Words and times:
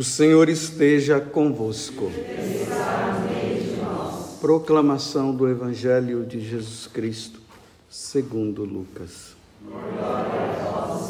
O 0.00 0.02
Senhor 0.02 0.48
esteja 0.48 1.20
convosco. 1.20 2.10
Proclamação 4.40 5.36
do 5.36 5.46
Evangelho 5.46 6.24
de 6.24 6.40
Jesus 6.40 6.86
Cristo, 6.86 7.38
segundo 7.90 8.64
Lucas. 8.64 9.36
Glória 9.62 10.00
a. 10.72 11.00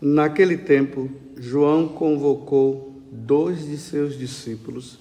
Naquele 0.00 0.58
tempo, 0.58 1.10
João 1.36 1.88
convocou 1.88 2.94
dois 3.10 3.66
de 3.66 3.78
seus 3.78 4.16
discípulos 4.16 4.96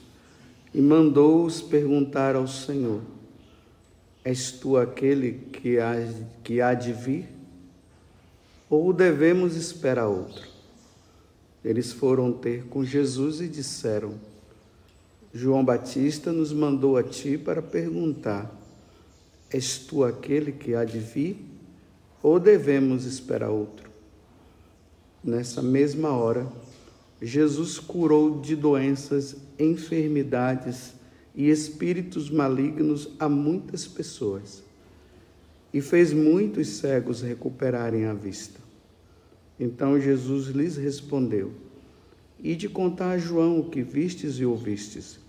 e 0.73 0.81
mandou-os 0.81 1.61
perguntar 1.61 2.35
ao 2.35 2.47
Senhor: 2.47 3.01
És 4.23 4.51
tu 4.51 4.75
aquele 4.75 5.51
que 5.51 6.59
há 6.59 6.73
de 6.73 6.91
vir? 6.91 7.34
Ou 8.69 8.91
devemos 8.91 9.55
esperar 9.55 10.07
outro? 10.07 10.47
Eles 11.63 11.91
foram 11.91 12.31
ter 12.31 12.65
com 12.65 12.83
Jesus 12.83 13.39
e 13.39 13.47
disseram: 13.47 14.15
João 15.33 15.63
Batista 15.63 16.31
nos 16.31 16.51
mandou 16.51 16.97
a 16.97 17.03
ti 17.03 17.37
para 17.37 17.61
perguntar: 17.61 18.51
És 19.51 19.77
tu 19.77 20.03
aquele 20.03 20.51
que 20.51 20.73
há 20.73 20.83
de 20.83 20.99
vir? 20.99 21.45
Ou 22.23 22.39
devemos 22.39 23.05
esperar 23.05 23.51
outro? 23.51 23.87
Nessa 25.23 25.61
mesma 25.61 26.09
hora, 26.09 26.51
Jesus 27.21 27.77
curou 27.77 28.41
de 28.41 28.55
doenças, 28.55 29.35
enfermidades 29.59 30.93
e 31.35 31.49
espíritos 31.49 32.31
malignos 32.31 33.09
a 33.19 33.29
muitas 33.29 33.87
pessoas 33.87 34.63
e 35.75 35.81
fez 35.81 36.13
muitos 36.13 36.69
cegos 36.77 37.21
recuperarem 37.21 38.05
a 38.05 38.13
vista. 38.13 38.61
Então 39.59 39.99
Jesus 39.99 40.47
lhes 40.47 40.77
respondeu: 40.77 41.51
Ide 42.41 42.69
contar 42.69 43.11
a 43.11 43.17
João 43.17 43.59
o 43.59 43.69
que 43.69 43.81
vistes 43.81 44.35
e 44.35 44.45
ouvistes. 44.45 45.19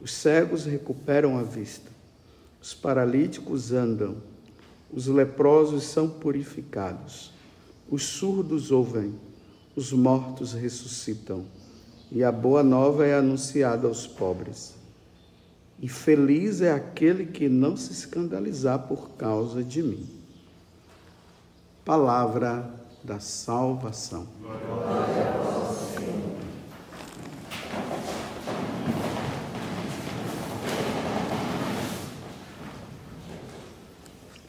Os 0.00 0.12
cegos 0.12 0.64
recuperam 0.64 1.36
a 1.36 1.42
vista, 1.42 1.90
os 2.62 2.72
paralíticos 2.72 3.72
andam, 3.72 4.18
os 4.92 5.08
leprosos 5.08 5.82
são 5.82 6.08
purificados, 6.08 7.32
os 7.90 8.04
surdos 8.04 8.70
ouvem, 8.70 9.12
os 9.74 9.92
mortos 9.92 10.52
ressuscitam, 10.52 11.44
e 12.12 12.22
a 12.22 12.30
boa 12.30 12.62
nova 12.62 13.04
é 13.04 13.16
anunciada 13.16 13.88
aos 13.88 14.06
pobres. 14.06 14.79
E 15.80 15.88
feliz 15.88 16.60
é 16.60 16.72
aquele 16.72 17.24
que 17.24 17.48
não 17.48 17.74
se 17.74 17.92
escandalizar 17.92 18.80
por 18.80 19.10
causa 19.12 19.64
de 19.64 19.82
mim. 19.82 20.06
Palavra 21.84 22.70
da 23.02 23.18
salvação. 23.18 24.26
Glória 24.42 25.30
a 25.30 25.72
Senhor. 25.72 26.20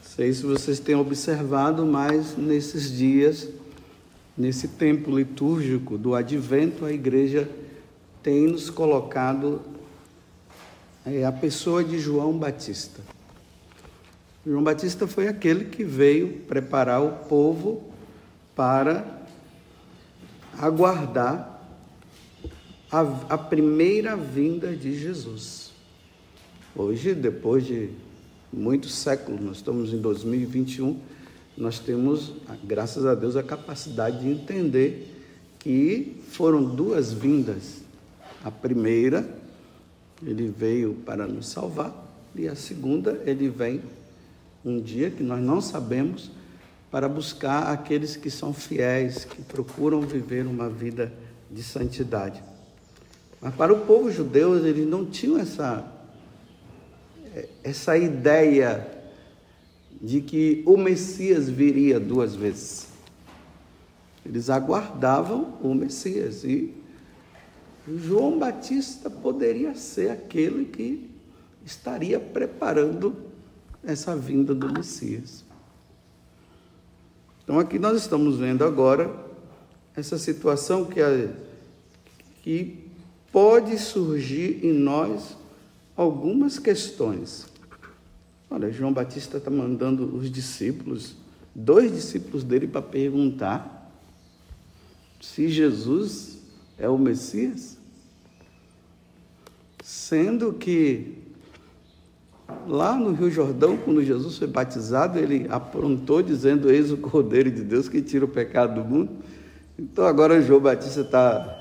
Sei 0.02 0.34
se 0.34 0.42
vocês 0.44 0.78
têm 0.78 0.94
observado, 0.94 1.86
mas 1.86 2.36
nesses 2.36 2.92
dias, 2.92 3.48
nesse 4.36 4.68
tempo 4.68 5.10
litúrgico 5.10 5.96
do 5.96 6.14
advento, 6.14 6.84
a 6.84 6.92
igreja 6.92 7.48
tem 8.22 8.46
nos 8.46 8.68
colocado 8.68 9.71
é 11.04 11.24
a 11.24 11.32
pessoa 11.32 11.82
de 11.82 11.98
João 11.98 12.38
Batista. 12.38 13.00
João 14.46 14.62
Batista 14.62 15.06
foi 15.06 15.28
aquele 15.28 15.64
que 15.64 15.84
veio 15.84 16.40
preparar 16.46 17.02
o 17.02 17.12
povo 17.26 17.82
para 18.54 19.20
aguardar 20.58 21.60
a, 22.90 23.00
a 23.30 23.38
primeira 23.38 24.16
vinda 24.16 24.74
de 24.76 24.98
Jesus. 24.98 25.72
Hoje, 26.74 27.14
depois 27.14 27.66
de 27.66 27.90
muitos 28.52 28.94
séculos, 28.94 29.40
nós 29.40 29.56
estamos 29.56 29.92
em 29.92 30.00
2021, 30.00 31.00
nós 31.56 31.78
temos, 31.78 32.32
graças 32.64 33.04
a 33.04 33.14
Deus, 33.14 33.36
a 33.36 33.42
capacidade 33.42 34.20
de 34.20 34.28
entender 34.28 35.08
que 35.58 36.16
foram 36.30 36.62
duas 36.64 37.12
vindas. 37.12 37.82
A 38.44 38.50
primeira 38.50 39.41
ele 40.24 40.48
veio 40.48 40.94
para 41.04 41.26
nos 41.26 41.48
salvar, 41.48 41.92
e 42.34 42.48
a 42.48 42.54
segunda, 42.54 43.22
ele 43.26 43.48
vem 43.48 43.82
um 44.64 44.80
dia 44.80 45.10
que 45.10 45.22
nós 45.22 45.40
não 45.40 45.60
sabemos 45.60 46.30
para 46.90 47.08
buscar 47.08 47.72
aqueles 47.72 48.16
que 48.16 48.30
são 48.30 48.52
fiéis, 48.52 49.24
que 49.24 49.42
procuram 49.42 50.00
viver 50.02 50.46
uma 50.46 50.68
vida 50.68 51.12
de 51.50 51.62
santidade. 51.62 52.42
Mas 53.40 53.54
para 53.54 53.72
o 53.72 53.80
povo 53.80 54.10
judeu, 54.10 54.56
eles 54.64 54.86
não 54.86 55.04
tinham 55.04 55.38
essa, 55.38 55.84
essa 57.64 57.96
ideia 57.96 58.86
de 60.00 60.20
que 60.20 60.62
o 60.66 60.76
Messias 60.76 61.48
viria 61.48 61.98
duas 61.98 62.34
vezes. 62.34 62.88
Eles 64.24 64.48
aguardavam 64.48 65.58
o 65.60 65.74
Messias 65.74 66.44
e 66.44 66.72
João 67.86 68.38
Batista 68.38 69.10
poderia 69.10 69.74
ser 69.74 70.10
aquele 70.10 70.66
que 70.66 71.10
estaria 71.64 72.18
preparando 72.20 73.16
essa 73.82 74.16
vinda 74.16 74.54
do 74.54 74.72
Messias. 74.72 75.44
Então, 77.42 77.58
aqui 77.58 77.78
nós 77.78 78.00
estamos 78.00 78.36
vendo 78.38 78.64
agora 78.64 79.12
essa 79.96 80.16
situação 80.16 80.84
que, 80.84 81.00
que 82.42 82.86
pode 83.32 83.76
surgir 83.78 84.64
em 84.64 84.72
nós 84.72 85.36
algumas 85.96 86.58
questões. 86.58 87.46
Olha, 88.48 88.70
João 88.70 88.92
Batista 88.92 89.38
está 89.38 89.50
mandando 89.50 90.16
os 90.16 90.30
discípulos, 90.30 91.16
dois 91.54 91.92
discípulos 91.92 92.44
dele, 92.44 92.68
para 92.68 92.82
perguntar 92.82 93.90
se 95.20 95.48
Jesus 95.48 96.41
é 96.82 96.88
o 96.88 96.98
Messias? 96.98 97.78
Sendo 99.84 100.52
que 100.52 101.16
lá 102.66 102.96
no 102.96 103.12
Rio 103.12 103.30
Jordão, 103.30 103.76
quando 103.76 104.02
Jesus 104.02 104.36
foi 104.36 104.48
batizado, 104.48 105.16
ele 105.16 105.46
aprontou 105.48 106.20
dizendo: 106.20 106.70
Eis 106.70 106.90
o 106.90 106.96
Cordeiro 106.96 107.52
de 107.52 107.62
Deus 107.62 107.88
que 107.88 108.02
tira 108.02 108.24
o 108.24 108.28
pecado 108.28 108.82
do 108.82 108.88
mundo. 108.88 109.12
Então 109.78 110.04
agora 110.04 110.42
João 110.42 110.60
Batista 110.60 111.02
está 111.02 111.56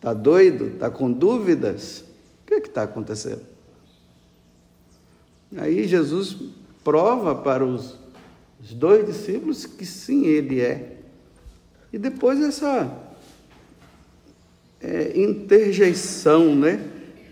tá 0.00 0.12
doido, 0.12 0.66
está 0.66 0.90
com 0.90 1.10
dúvidas. 1.10 2.04
O 2.42 2.46
que 2.46 2.54
é 2.54 2.58
está 2.58 2.82
acontecendo? 2.82 3.42
Aí 5.56 5.86
Jesus 5.86 6.36
prova 6.82 7.36
para 7.36 7.64
os, 7.64 7.96
os 8.60 8.74
dois 8.74 9.06
discípulos 9.06 9.64
que 9.64 9.86
sim, 9.86 10.26
ele 10.26 10.60
é. 10.60 10.96
E 11.92 11.98
depois 11.98 12.40
essa 12.40 13.07
é, 14.80 15.18
interjeição, 15.18 16.54
né? 16.54 16.84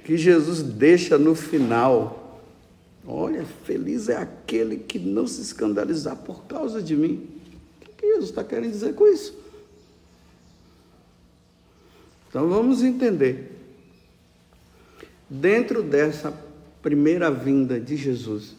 Que 0.04 0.16
Jesus 0.16 0.62
deixa 0.62 1.18
no 1.18 1.34
final. 1.34 2.42
Olha, 3.06 3.44
feliz 3.64 4.08
é 4.08 4.16
aquele 4.16 4.76
que 4.78 4.98
não 4.98 5.26
se 5.26 5.40
escandalizar 5.40 6.16
por 6.16 6.44
causa 6.44 6.82
de 6.82 6.96
mim. 6.96 7.28
O 7.82 7.96
que 7.96 8.06
Jesus 8.06 8.30
está 8.30 8.42
querendo 8.42 8.72
dizer 8.72 8.94
com 8.94 9.06
isso? 9.06 9.34
Então 12.28 12.48
vamos 12.48 12.82
entender. 12.82 13.52
Dentro 15.28 15.82
dessa 15.82 16.32
primeira 16.82 17.30
vinda 17.30 17.80
de 17.80 17.96
Jesus, 17.96 18.54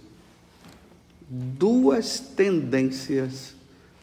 duas 1.29 2.19
tendências 2.19 3.53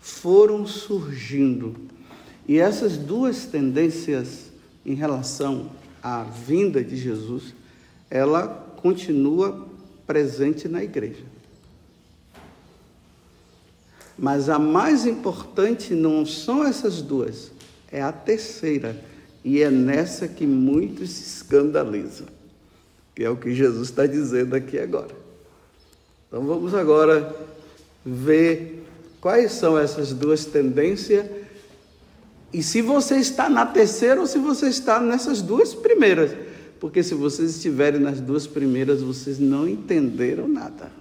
foram 0.00 0.66
surgindo. 0.66 1.74
E 2.46 2.58
essas 2.58 2.96
duas 2.96 3.46
tendências 3.46 4.52
em 4.84 4.94
relação 4.94 5.70
à 6.02 6.22
vinda 6.22 6.82
de 6.82 6.96
Jesus, 6.96 7.54
ela 8.10 8.46
continua 8.76 9.66
presente 10.06 10.68
na 10.68 10.84
igreja. 10.84 11.24
Mas 14.16 14.48
a 14.48 14.58
mais 14.58 15.06
importante 15.06 15.94
não 15.94 16.24
são 16.24 16.64
essas 16.64 17.02
duas, 17.02 17.50
é 17.90 18.02
a 18.02 18.12
terceira, 18.12 18.96
e 19.44 19.60
é 19.60 19.70
nessa 19.70 20.28
que 20.28 20.46
muitos 20.46 21.10
se 21.10 21.36
escandalizam, 21.36 22.26
que 23.14 23.24
é 23.24 23.30
o 23.30 23.36
que 23.36 23.54
Jesus 23.54 23.88
está 23.88 24.06
dizendo 24.06 24.54
aqui 24.54 24.78
agora. 24.78 25.14
Então 26.28 26.44
vamos 26.46 26.74
agora 26.74 27.34
ver 28.04 28.84
quais 29.20 29.52
são 29.52 29.78
essas 29.78 30.12
duas 30.12 30.44
tendências 30.44 31.26
e 32.54 32.62
se 32.62 32.80
você 32.80 33.16
está 33.16 33.50
na 33.50 33.66
terceira 33.66 34.20
ou 34.20 34.28
se 34.28 34.38
você 34.38 34.68
está 34.68 35.00
nessas 35.00 35.42
duas 35.42 35.74
primeiras. 35.74 36.30
Porque 36.78 37.02
se 37.02 37.12
vocês 37.12 37.56
estiverem 37.56 37.98
nas 37.98 38.20
duas 38.20 38.46
primeiras, 38.46 39.02
vocês 39.02 39.40
não 39.40 39.68
entenderam 39.68 40.46
nada. 40.46 40.92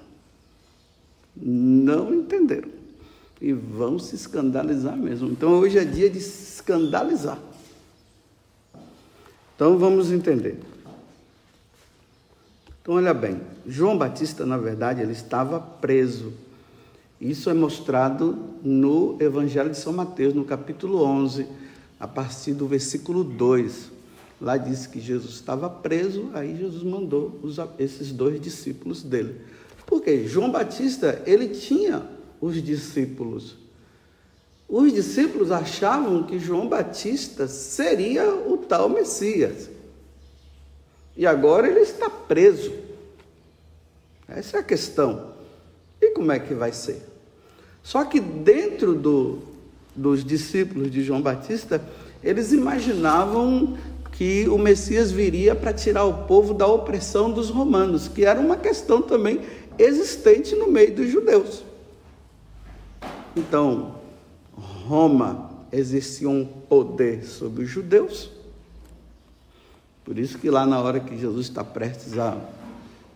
Não 1.36 2.12
entenderam. 2.12 2.70
E 3.40 3.54
vão 3.54 4.00
se 4.00 4.16
escandalizar 4.16 4.98
mesmo. 4.98 5.30
Então 5.30 5.52
hoje 5.52 5.78
é 5.78 5.86
dia 5.86 6.10
de 6.10 6.20
se 6.20 6.56
escandalizar. 6.56 7.38
Então 9.56 9.78
vamos 9.78 10.12
entender. 10.12 10.58
Então 12.82 12.96
olha 12.96 13.14
bem, 13.14 13.40
João 13.68 13.96
Batista, 13.96 14.44
na 14.44 14.58
verdade, 14.58 15.02
ele 15.02 15.12
estava 15.12 15.60
preso. 15.60 16.34
Isso 17.24 17.50
é 17.50 17.54
mostrado 17.54 18.38
no 18.62 19.16
Evangelho 19.18 19.70
de 19.70 19.78
São 19.78 19.94
Mateus, 19.94 20.34
no 20.34 20.44
capítulo 20.44 21.02
11, 21.06 21.48
a 21.98 22.06
partir 22.06 22.54
do 22.54 22.68
versículo 22.68 23.24
2. 23.24 23.92
Lá 24.42 24.58
diz 24.58 24.86
que 24.86 25.00
Jesus 25.00 25.36
estava 25.36 25.70
preso, 25.70 26.32
aí 26.34 26.54
Jesus 26.58 26.84
mandou 26.84 27.40
os, 27.42 27.56
esses 27.80 28.12
dois 28.12 28.42
discípulos 28.42 29.02
dele. 29.02 29.40
Porque 29.86 30.28
João 30.28 30.52
Batista, 30.52 31.22
ele 31.26 31.48
tinha 31.48 32.06
os 32.42 32.62
discípulos. 32.62 33.56
Os 34.68 34.92
discípulos 34.92 35.50
achavam 35.50 36.24
que 36.24 36.38
João 36.38 36.68
Batista 36.68 37.48
seria 37.48 38.36
o 38.36 38.58
tal 38.58 38.90
Messias. 38.90 39.70
E 41.16 41.26
agora 41.26 41.70
ele 41.70 41.80
está 41.80 42.10
preso. 42.10 42.74
Essa 44.28 44.58
é 44.58 44.60
a 44.60 44.64
questão. 44.64 45.32
E 46.02 46.10
como 46.10 46.30
é 46.30 46.38
que 46.38 46.54
vai 46.54 46.74
ser? 46.74 47.13
Só 47.84 48.06
que 48.06 48.20
dentro 48.22 48.96
do, 48.96 49.40
dos 49.94 50.24
discípulos 50.24 50.90
de 50.90 51.04
João 51.04 51.22
Batista, 51.22 51.84
eles 52.24 52.54
imaginavam 52.54 53.78
que 54.14 54.48
o 54.48 54.58
Messias 54.58 55.12
viria 55.12 55.54
para 55.54 55.74
tirar 55.74 56.06
o 56.06 56.26
povo 56.26 56.54
da 56.54 56.66
opressão 56.66 57.30
dos 57.30 57.50
romanos, 57.50 58.08
que 58.08 58.24
era 58.24 58.40
uma 58.40 58.56
questão 58.56 59.02
também 59.02 59.42
existente 59.78 60.56
no 60.56 60.72
meio 60.72 60.96
dos 60.96 61.12
judeus. 61.12 61.64
Então, 63.36 63.96
Roma 64.56 65.52
exercia 65.72 66.30
um 66.30 66.46
poder 66.46 67.26
sobre 67.26 67.64
os 67.64 67.70
judeus. 67.70 68.32
Por 70.06 70.20
isso 70.20 70.38
que 70.38 70.50
lá 70.50 70.66
na 70.66 70.80
hora 70.80 71.00
que 71.00 71.18
Jesus 71.18 71.48
está 71.48 71.64
prestes 71.64 72.18
a, 72.18 72.38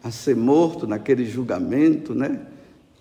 a 0.04 0.10
ser 0.10 0.36
morto, 0.36 0.88
naquele 0.88 1.26
julgamento, 1.26 2.16
né? 2.16 2.42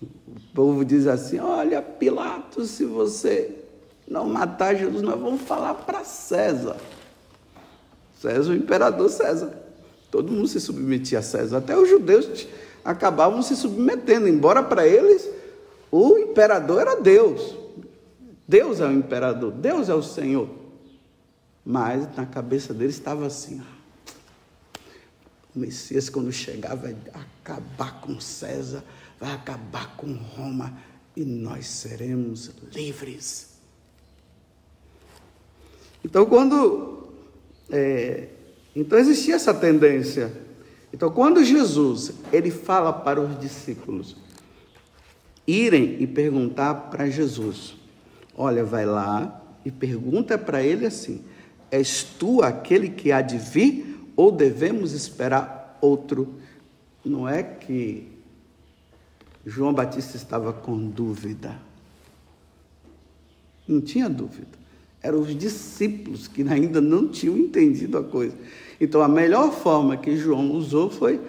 O 0.01 0.39
povo 0.53 0.85
diz 0.85 1.07
assim: 1.07 1.39
Olha, 1.39 1.81
Pilatos, 1.81 2.69
se 2.71 2.85
você 2.85 3.55
não 4.07 4.27
matar 4.27 4.75
Jesus, 4.75 5.01
nós 5.01 5.19
vamos 5.19 5.41
falar 5.41 5.73
para 5.73 6.03
César. 6.03 6.77
César, 8.19 8.51
o 8.51 8.55
imperador 8.55 9.09
César. 9.09 9.53
Todo 10.09 10.31
mundo 10.31 10.47
se 10.47 10.59
submetia 10.59 11.19
a 11.19 11.21
César. 11.21 11.57
Até 11.57 11.77
os 11.77 11.89
judeus 11.89 12.47
acabavam 12.83 13.41
se 13.41 13.55
submetendo, 13.55 14.27
embora 14.27 14.63
para 14.63 14.87
eles 14.87 15.29
o 15.91 16.17
imperador 16.17 16.81
era 16.81 16.95
Deus. 16.95 17.55
Deus 18.47 18.79
é 18.79 18.85
o 18.85 18.91
imperador, 18.91 19.51
Deus 19.51 19.89
é 19.89 19.93
o 19.93 20.01
Senhor. 20.01 20.49
Mas 21.65 22.15
na 22.15 22.25
cabeça 22.25 22.73
deles 22.73 22.95
estava 22.95 23.25
assim: 23.25 23.61
o 25.53 25.59
Messias, 25.59 26.07
quando 26.07 26.31
chegar, 26.31 26.75
vai 26.75 26.95
acabar 27.13 27.99
com 27.99 28.19
César, 28.21 28.83
vai 29.19 29.33
acabar 29.33 29.95
com 29.97 30.13
Roma 30.13 30.77
e 31.15 31.25
nós 31.25 31.67
seremos 31.67 32.51
livres. 32.73 33.57
Então, 36.03 36.25
quando 36.25 37.09
é, 37.69 38.29
então 38.75 38.97
existia 38.97 39.35
essa 39.35 39.53
tendência. 39.53 40.31
Então, 40.93 41.11
quando 41.11 41.43
Jesus 41.43 42.13
ele 42.31 42.51
fala 42.51 42.93
para 42.93 43.19
os 43.19 43.39
discípulos 43.39 44.15
irem 45.45 45.97
e 45.99 46.07
perguntar 46.07 46.75
para 46.91 47.09
Jesus, 47.09 47.75
olha, 48.35 48.63
vai 48.63 48.85
lá 48.85 49.43
e 49.65 49.71
pergunta 49.71 50.37
para 50.37 50.61
ele 50.61 50.85
assim: 50.85 51.23
És 51.71 52.03
tu 52.03 52.41
aquele 52.41 52.89
que 52.89 53.11
há 53.11 53.21
de 53.21 53.37
vir 53.37 53.99
ou 54.15 54.31
devemos 54.31 54.93
esperar 54.93 55.77
outro? 55.81 56.35
Não 57.03 57.27
é 57.27 57.41
que 57.41 58.16
João 59.47 59.73
Batista 59.73 60.17
estava 60.17 60.51
com 60.51 60.77
dúvida. 60.89 61.57
Não 63.65 63.79
tinha 63.79 64.09
dúvida. 64.09 64.57
Eram 65.01 65.21
os 65.21 65.33
discípulos 65.33 66.27
que 66.27 66.41
ainda 66.41 66.81
não 66.81 67.07
tinham 67.07 67.37
entendido 67.37 67.97
a 67.97 68.03
coisa. 68.03 68.35
Então, 68.79 69.01
a 69.01 69.07
melhor 69.07 69.53
forma 69.53 69.95
que 69.95 70.17
João 70.17 70.51
usou 70.51 70.89
foi: 70.89 71.21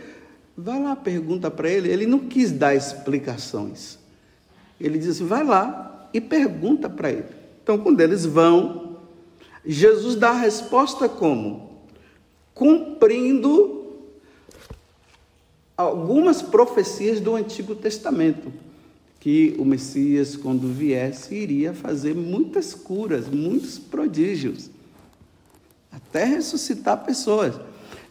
vai 0.57 0.83
lá, 0.83 0.97
pergunta 0.97 1.49
para 1.49 1.71
ele. 1.71 1.91
Ele 1.91 2.09
não 2.09 2.19
quis 2.19 2.51
dar 2.51 2.75
explicações. 2.75 4.01
Ele 4.81 4.99
disse: 4.99 5.23
vai 5.23 5.45
lá 5.45 6.11
e 6.13 6.21
pergunta 6.21 6.91
para 6.91 7.13
ele. 7.13 7.29
Então, 7.63 7.79
quando 7.79 8.01
eles 8.01 8.27
vão, 8.27 8.97
Jesus 9.65 10.17
dá 10.17 10.31
a 10.31 10.41
resposta 10.41 11.09
como? 11.09 11.71
Cumprindo 12.53 13.78
algumas 15.79 16.43
profecias 16.43 17.21
do 17.21 17.37
Antigo 17.37 17.73
Testamento 17.73 18.53
que 19.21 19.55
o 19.59 19.65
Messias, 19.65 20.37
quando 20.37 20.67
viesse, 20.73 21.37
iria 21.37 21.73
fazer 21.73 22.17
muitas 22.17 22.75
curas, 22.75 23.29
muitos 23.29 23.79
prodígios, 23.79 24.71
até 25.93 26.25
ressuscitar 26.25 27.05
pessoas. 27.05 27.55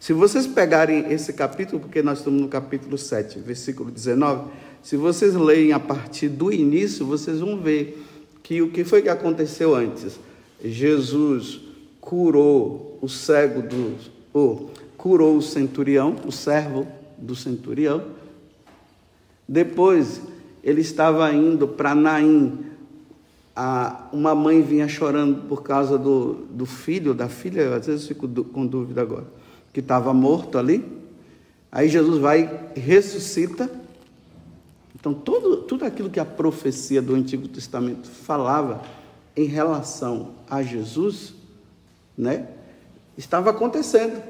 Se 0.00 0.14
vocês 0.14 0.46
pegarem 0.46 1.12
esse 1.12 1.32
capítulo, 1.32 1.80
porque 1.80 2.02
nós 2.02 2.18
estamos 2.18 2.40
no 2.40 2.48
capítulo 2.48 2.96
7, 2.96 3.38
versículo 3.40 3.90
19, 3.90 4.50
se 4.82 4.96
vocês 4.96 5.34
leem 5.34 5.72
a 5.72 5.80
partir 5.80 6.28
do 6.28 6.50
início, 6.52 7.04
vocês 7.04 7.40
vão 7.40 7.58
ver 7.58 8.02
que 8.42 8.62
o 8.62 8.70
que 8.70 8.84
foi 8.84 9.02
que 9.02 9.08
aconteceu 9.08 9.74
antes? 9.74 10.18
Jesus 10.64 11.60
curou 12.00 12.98
o 13.02 13.08
cego 13.08 13.60
do. 13.60 13.94
Oh, 14.32 14.68
curou 14.96 15.36
o 15.36 15.42
centurião, 15.42 16.16
o 16.26 16.32
servo 16.32 16.86
do 17.18 17.34
centurião. 17.34 18.02
Depois 19.46 20.20
ele 20.62 20.80
estava 20.80 21.32
indo 21.32 21.66
para 21.66 21.94
Naim. 21.94 22.66
A, 23.54 24.08
uma 24.12 24.34
mãe 24.34 24.62
vinha 24.62 24.86
chorando 24.86 25.48
por 25.48 25.62
causa 25.62 25.98
do, 25.98 26.46
do 26.50 26.64
filho, 26.64 27.12
da 27.12 27.28
filha, 27.28 27.74
às 27.74 27.86
vezes 27.86 28.06
fico 28.06 28.28
com 28.44 28.64
dúvida 28.64 29.02
agora, 29.02 29.26
que 29.72 29.80
estava 29.80 30.14
morto 30.14 30.58
ali. 30.58 30.84
Aí 31.70 31.88
Jesus 31.88 32.18
vai 32.18 32.70
e 32.76 32.80
ressuscita. 32.80 33.68
Então, 34.94 35.12
tudo, 35.12 35.58
tudo 35.58 35.84
aquilo 35.84 36.10
que 36.10 36.20
a 36.20 36.24
profecia 36.24 37.02
do 37.02 37.14
Antigo 37.14 37.48
Testamento 37.48 38.08
falava 38.08 38.82
em 39.36 39.44
relação 39.44 40.32
a 40.50 40.62
Jesus, 40.62 41.34
né, 42.16 42.48
estava 43.16 43.50
acontecendo. 43.50 44.20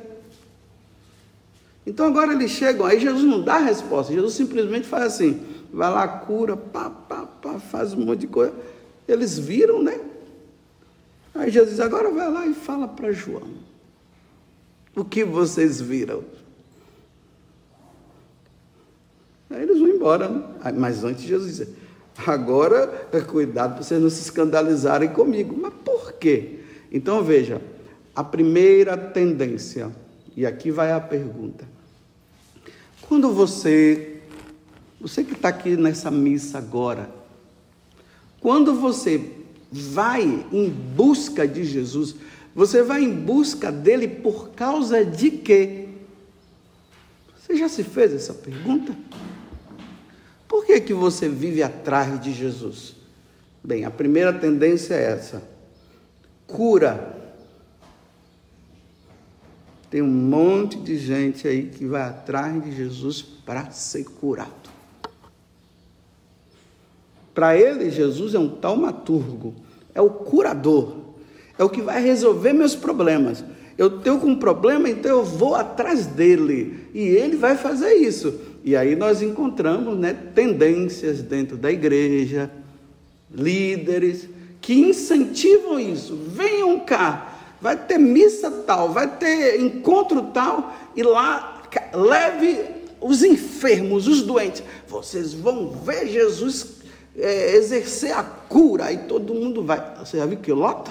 Então 1.89 2.07
agora 2.07 2.35
eles 2.35 2.51
chegam, 2.51 2.85
aí 2.85 3.01
Jesus 3.01 3.25
não 3.25 3.43
dá 3.43 3.55
a 3.55 3.61
resposta, 3.61 4.13
Jesus 4.13 4.35
simplesmente 4.35 4.87
faz 4.87 5.05
assim: 5.05 5.43
vai 5.73 5.91
lá, 5.91 6.07
cura, 6.07 6.55
pá, 6.55 6.91
pá, 6.91 7.25
pá, 7.25 7.59
faz 7.59 7.95
um 7.95 8.05
monte 8.05 8.21
de 8.21 8.27
coisa. 8.27 8.53
Eles 9.09 9.39
viram, 9.39 9.83
né? 9.83 9.99
Aí 11.35 11.51
Jesus 11.51 11.77
diz, 11.77 11.81
agora 11.81 12.11
vai 12.11 12.31
lá 12.31 12.47
e 12.47 12.53
fala 12.53 12.87
para 12.87 13.11
João. 13.11 13.49
O 14.95 15.03
que 15.03 15.25
vocês 15.25 15.81
viram? 15.81 16.25
Aí 19.49 19.63
eles 19.63 19.79
vão 19.79 19.89
embora, 19.89 20.29
né? 20.29 20.43
Mas 20.77 21.05
antes 21.05 21.23
Jesus 21.23 21.57
diz, 21.57 21.69
agora 22.27 23.09
é 23.11 23.21
cuidado 23.23 23.77
para 23.77 23.83
vocês 23.83 24.03
não 24.03 24.11
se 24.11 24.21
escandalizarem 24.21 25.09
comigo. 25.09 25.57
Mas 25.59 25.73
por 25.83 26.13
quê? 26.13 26.59
Então 26.93 27.25
veja, 27.25 27.63
a 28.15 28.23
primeira 28.23 28.95
tendência, 28.95 29.91
e 30.37 30.45
aqui 30.45 30.71
vai 30.71 30.93
a 30.93 31.01
pergunta. 31.01 31.78
Quando 33.03 33.33
você 33.33 34.19
você 35.01 35.23
que 35.23 35.33
está 35.33 35.49
aqui 35.49 35.77
nessa 35.77 36.11
missa 36.11 36.59
agora, 36.59 37.09
quando 38.41 38.75
você 38.75 39.33
vai 39.71 40.45
em 40.53 40.69
busca 40.69 41.47
de 41.47 41.65
Jesus, 41.65 42.17
você 42.55 42.83
vai 42.83 43.03
em 43.03 43.15
busca 43.15 43.71
dele 43.71 44.09
por 44.09 44.51
causa 44.51 45.05
de 45.05 45.31
quê? 45.31 45.89
Você 47.39 47.57
já 47.57 47.69
se 47.69 47.85
fez 47.85 48.13
essa 48.13 48.35
pergunta? 48.35 48.95
Por 50.49 50.67
que, 50.67 50.81
que 50.81 50.95
você 50.95 51.29
vive 51.29 51.63
atrás 51.63 52.21
de 52.21 52.33
Jesus? 52.33 52.97
Bem, 53.63 53.85
a 53.85 53.91
primeira 53.91 54.33
tendência 54.33 54.95
é 54.95 55.13
essa: 55.13 55.43
cura. 56.47 57.17
Tem 59.91 60.03
um 60.03 60.07
monte 60.07 60.79
de 60.79 60.99
gente 60.99 61.49
aí 61.49 61.65
que 61.67 61.87
vai 61.87 62.03
atrás 62.03 62.63
de 62.63 62.75
Jesus 62.75 63.23
para 63.23 63.71
ser 63.71 64.05
curado. 64.05 64.69
Para 67.35 67.57
ele, 67.57 67.91
Jesus 67.91 68.35
é 68.35 68.39
um 68.39 68.49
taumaturgo, 68.49 69.55
é 69.95 70.01
o 70.01 70.11
curador, 70.11 70.97
é 71.57 71.65
o 71.65 71.71
que 71.71 71.81
vai 71.81 72.03
resolver 72.03 72.53
meus 72.53 72.75
problemas. 72.75 73.45
Eu 73.79 74.01
tenho 74.01 74.17
um 74.27 74.37
problema, 74.37 74.91
então 74.91 75.19
eu 75.19 75.25
vou 75.25 75.55
atrás 75.55 76.05
dele 76.05 76.89
e 76.93 77.01
ele 77.01 77.37
vai 77.37 77.57
fazer 77.57 77.95
isso. 77.95 78.41
E 78.65 78.75
aí 78.75 78.97
nós 78.97 79.23
encontramos 79.23 79.97
né, 79.97 80.13
tendências 80.35 81.23
dentro 81.23 81.57
da 81.57 81.71
igreja, 81.71 82.51
líderes, 83.31 84.29
que 84.61 84.75
incentivam 84.75 85.79
isso. 85.79 86.17
Venham 86.17 86.81
cá, 86.81 87.38
vai 87.61 87.77
ter 87.77 87.99
missa 87.99 88.51
tal, 88.51 88.93
vai 88.93 89.17
ter 89.17 89.61
encontro 89.61 90.23
tal, 90.35 90.73
e 90.95 91.03
lá 91.03 91.63
leve 91.93 92.65
os 93.01 93.23
enfermos, 93.23 94.07
os 94.07 94.23
doentes. 94.23 94.63
Vocês 94.87 95.33
vão 95.33 95.71
ver 95.71 96.09
Jesus 96.09 96.79
é, 97.17 97.57
exercer 97.57 98.13
a 98.13 98.23
cura, 98.23 98.87
aí 98.87 98.99
todo 98.99 99.35
mundo 99.35 99.65
vai. 99.65 99.95
Você 99.99 100.19
já 100.19 100.27
viu 100.27 100.39
que 100.39 100.53
lota? 100.53 100.91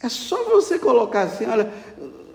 É 0.00 0.08
só 0.08 0.44
você 0.44 0.78
colocar 0.78 1.22
assim, 1.22 1.44
olha, 1.46 1.72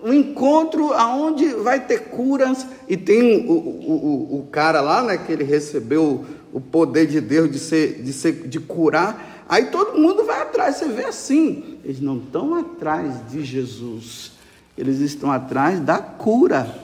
um 0.03 0.13
encontro 0.13 0.91
aonde 0.91 1.47
vai 1.53 1.79
ter 1.79 2.09
curas 2.09 2.67
e 2.89 2.97
tem 2.97 3.47
o, 3.47 3.53
o, 3.53 4.35
o, 4.35 4.39
o, 4.39 4.47
cara 4.51 4.81
lá, 4.81 5.01
né, 5.01 5.17
que 5.17 5.31
ele 5.31 5.45
recebeu 5.45 6.25
o 6.51 6.59
poder 6.59 7.07
de 7.07 7.21
Deus 7.21 7.49
de 7.49 7.57
ser, 7.57 8.01
de 8.01 8.11
ser, 8.11 8.47
de 8.47 8.59
curar. 8.59 9.32
Aí 9.53 9.67
todo 9.67 9.99
mundo 9.99 10.23
vai 10.23 10.41
atrás. 10.41 10.77
Você 10.77 10.87
vê 10.87 11.05
assim, 11.05 11.77
eles 11.83 12.01
não 12.01 12.17
estão 12.17 12.55
atrás 12.55 13.29
de 13.29 13.45
Jesus, 13.45 14.31
eles 14.75 14.99
estão 14.99 15.31
atrás 15.31 15.79
da 15.79 15.99
cura. 15.99 16.75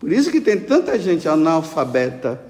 Por 0.00 0.10
isso 0.10 0.32
que 0.32 0.40
tem 0.40 0.58
tanta 0.58 0.98
gente 0.98 1.28
analfabeta 1.28 2.42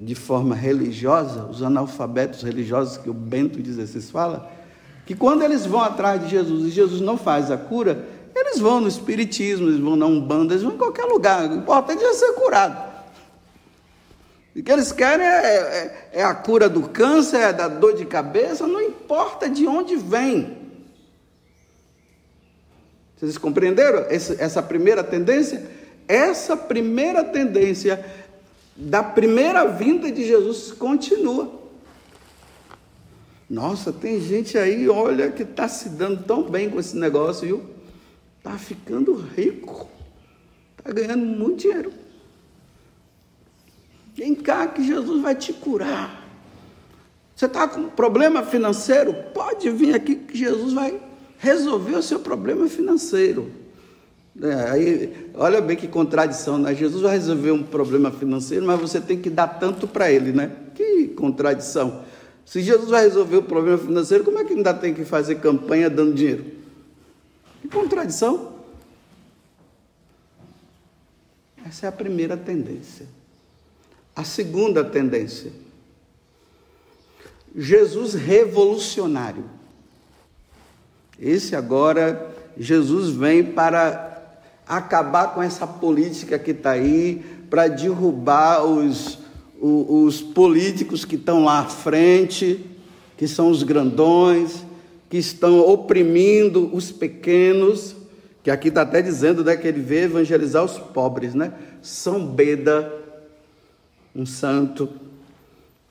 de 0.00 0.14
forma 0.14 0.54
religiosa, 0.54 1.44
os 1.44 1.62
analfabetos 1.62 2.40
religiosos 2.40 2.96
que 2.96 3.10
o 3.10 3.14
Bento 3.14 3.62
XVI 3.62 4.00
fala, 4.10 4.50
que 5.04 5.14
quando 5.14 5.42
eles 5.42 5.66
vão 5.66 5.82
atrás 5.82 6.22
de 6.22 6.30
Jesus 6.30 6.64
e 6.64 6.70
Jesus 6.70 7.02
não 7.02 7.18
faz 7.18 7.50
a 7.50 7.58
cura, 7.58 8.08
eles 8.34 8.58
vão 8.58 8.80
no 8.80 8.88
espiritismo, 8.88 9.68
eles 9.68 9.80
vão 9.80 9.96
na 9.96 10.06
Umbanda, 10.06 10.54
eles 10.54 10.62
vão 10.62 10.72
em 10.72 10.78
qualquer 10.78 11.04
lugar. 11.04 11.50
O 11.50 11.56
importante 11.56 12.02
é 12.02 12.14
ser 12.14 12.32
curado. 12.32 12.85
O 14.56 14.62
que 14.62 14.72
eles 14.72 14.90
querem 14.90 15.26
é, 15.26 15.30
é, 15.30 16.08
é, 16.14 16.24
a 16.24 16.34
cura 16.34 16.66
do 16.66 16.88
câncer, 16.88 17.36
é 17.36 17.52
da 17.52 17.68
dor 17.68 17.94
de 17.94 18.06
cabeça, 18.06 18.66
não 18.66 18.80
importa 18.80 19.50
de 19.50 19.66
onde 19.66 19.96
vem. 19.96 20.56
Vocês 23.14 23.36
compreenderam 23.36 24.06
essa, 24.08 24.62
primeira 24.62 25.04
tendência? 25.04 25.62
Essa 26.08 26.56
primeira 26.56 27.22
tendência 27.22 28.02
da 28.74 29.02
primeira 29.02 29.66
vinda 29.66 30.10
de 30.10 30.26
Jesus 30.26 30.72
continua. 30.72 31.52
Nossa, 33.48 33.92
tem 33.92 34.18
gente 34.22 34.56
aí, 34.56 34.88
olha, 34.88 35.30
que 35.30 35.42
está 35.42 35.68
se 35.68 35.90
dando 35.90 36.24
tão 36.24 36.42
bem 36.44 36.70
com 36.70 36.80
esse 36.80 36.96
negócio, 36.96 37.46
viu? 37.46 37.62
Está 38.38 38.56
ficando 38.56 39.14
rico. 39.14 39.86
Está 40.78 40.92
ganhando 40.92 41.26
muito 41.26 41.60
dinheiro. 41.60 42.05
Vem 44.16 44.34
cá 44.34 44.66
que 44.66 44.82
Jesus 44.82 45.20
vai 45.20 45.34
te 45.34 45.52
curar. 45.52 46.26
Você 47.34 47.44
está 47.44 47.68
com 47.68 47.86
problema 47.90 48.42
financeiro? 48.42 49.12
Pode 49.34 49.68
vir 49.68 49.94
aqui 49.94 50.16
que 50.16 50.38
Jesus 50.38 50.72
vai 50.72 50.98
resolver 51.38 51.96
o 51.96 52.02
seu 52.02 52.18
problema 52.20 52.66
financeiro. 52.66 53.50
É, 54.40 54.70
aí, 54.70 55.30
olha 55.34 55.60
bem 55.60 55.76
que 55.76 55.86
contradição, 55.86 56.56
né? 56.56 56.74
Jesus 56.74 57.02
vai 57.02 57.12
resolver 57.12 57.50
um 57.50 57.62
problema 57.62 58.10
financeiro, 58.10 58.64
mas 58.64 58.80
você 58.80 59.02
tem 59.02 59.20
que 59.20 59.28
dar 59.28 59.48
tanto 59.48 59.86
para 59.86 60.10
ele, 60.10 60.32
né? 60.32 60.50
Que 60.74 61.08
contradição. 61.08 62.02
Se 62.46 62.62
Jesus 62.62 62.88
vai 62.88 63.02
resolver 63.02 63.36
o 63.36 63.42
problema 63.42 63.76
financeiro, 63.76 64.24
como 64.24 64.38
é 64.38 64.44
que 64.44 64.54
ainda 64.54 64.72
tem 64.72 64.94
que 64.94 65.04
fazer 65.04 65.36
campanha 65.40 65.90
dando 65.90 66.14
dinheiro? 66.14 66.46
Que 67.60 67.68
contradição. 67.68 68.54
Essa 71.66 71.84
é 71.84 71.88
a 71.90 71.92
primeira 71.92 72.34
tendência. 72.34 73.06
A 74.16 74.24
segunda 74.24 74.82
tendência. 74.82 75.52
Jesus 77.54 78.14
revolucionário. 78.14 79.44
Esse 81.20 81.54
agora, 81.54 82.34
Jesus 82.56 83.10
vem 83.10 83.44
para 83.44 84.40
acabar 84.66 85.34
com 85.34 85.42
essa 85.42 85.66
política 85.66 86.38
que 86.38 86.50
está 86.52 86.70
aí, 86.70 87.22
para 87.50 87.68
derrubar 87.68 88.64
os, 88.64 89.18
os 89.60 90.22
políticos 90.22 91.04
que 91.04 91.16
estão 91.16 91.44
lá 91.44 91.60
à 91.60 91.64
frente, 91.64 92.64
que 93.16 93.28
são 93.28 93.50
os 93.50 93.62
grandões, 93.62 94.64
que 95.08 95.18
estão 95.18 95.60
oprimindo 95.60 96.74
os 96.74 96.90
pequenos, 96.90 97.94
que 98.42 98.50
aqui 98.50 98.68
está 98.68 98.82
até 98.82 99.02
dizendo 99.02 99.44
né, 99.44 99.56
que 99.56 99.66
ele 99.66 99.80
veio 99.80 100.04
evangelizar 100.04 100.64
os 100.64 100.78
pobres, 100.78 101.34
né? 101.34 101.52
São 101.82 102.26
Beda, 102.26 102.92
um 104.16 104.24
santo, 104.24 104.88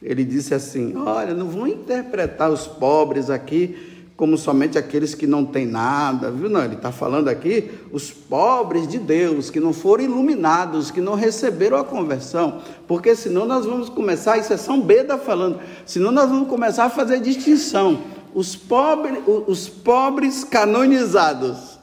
ele 0.02 0.24
disse 0.24 0.54
assim: 0.54 0.96
Olha, 0.98 1.34
não 1.34 1.48
vão 1.48 1.68
interpretar 1.68 2.52
os 2.52 2.68
pobres 2.68 3.30
aqui 3.30 3.94
como 4.18 4.38
somente 4.38 4.78
aqueles 4.78 5.14
que 5.14 5.28
não 5.28 5.46
têm 5.46 5.66
nada, 5.66 6.32
viu? 6.32 6.50
Não, 6.50 6.64
ele 6.64 6.76
está 6.76 6.92
falando 6.92 7.28
aqui 7.28 7.70
os 7.92 8.12
pobres 8.12 8.88
de 8.88 8.98
Deus, 8.98 9.50
que 9.50 9.60
não 9.60 9.74
foram 9.74 10.06
iluminados, 10.06 10.90
que 10.90 11.02
não 11.02 11.16
receberam 11.16 11.78
a 11.78 11.84
conversão, 11.84 12.62
porque 12.88 13.14
senão 13.14 13.46
nós 13.46 13.66
vamos 13.66 13.90
começar, 13.90 14.38
isso 14.38 14.54
é 14.54 14.58
São 14.58 14.80
Beda 14.80 15.18
falando, 15.18 15.60
senão 15.86 16.12
nós 16.12 16.30
vamos 16.30 16.48
começar 16.48 16.86
a 16.86 16.90
fazer 16.90 17.20
distinção, 17.20 18.04
os 18.34 18.56
pobres, 18.56 19.20
os 19.48 19.68
pobres 19.68 20.46
canonizados 20.46 21.78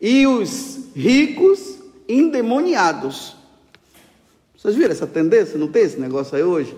e 0.00 0.26
os 0.26 0.78
ricos 0.94 1.78
endemoniados. 2.08 3.36
Vocês 4.66 4.74
viram 4.74 4.90
essa 4.90 5.06
tendência? 5.06 5.56
Não 5.56 5.68
tem 5.68 5.84
esse 5.84 6.00
negócio 6.00 6.36
aí 6.36 6.42
hoje? 6.42 6.76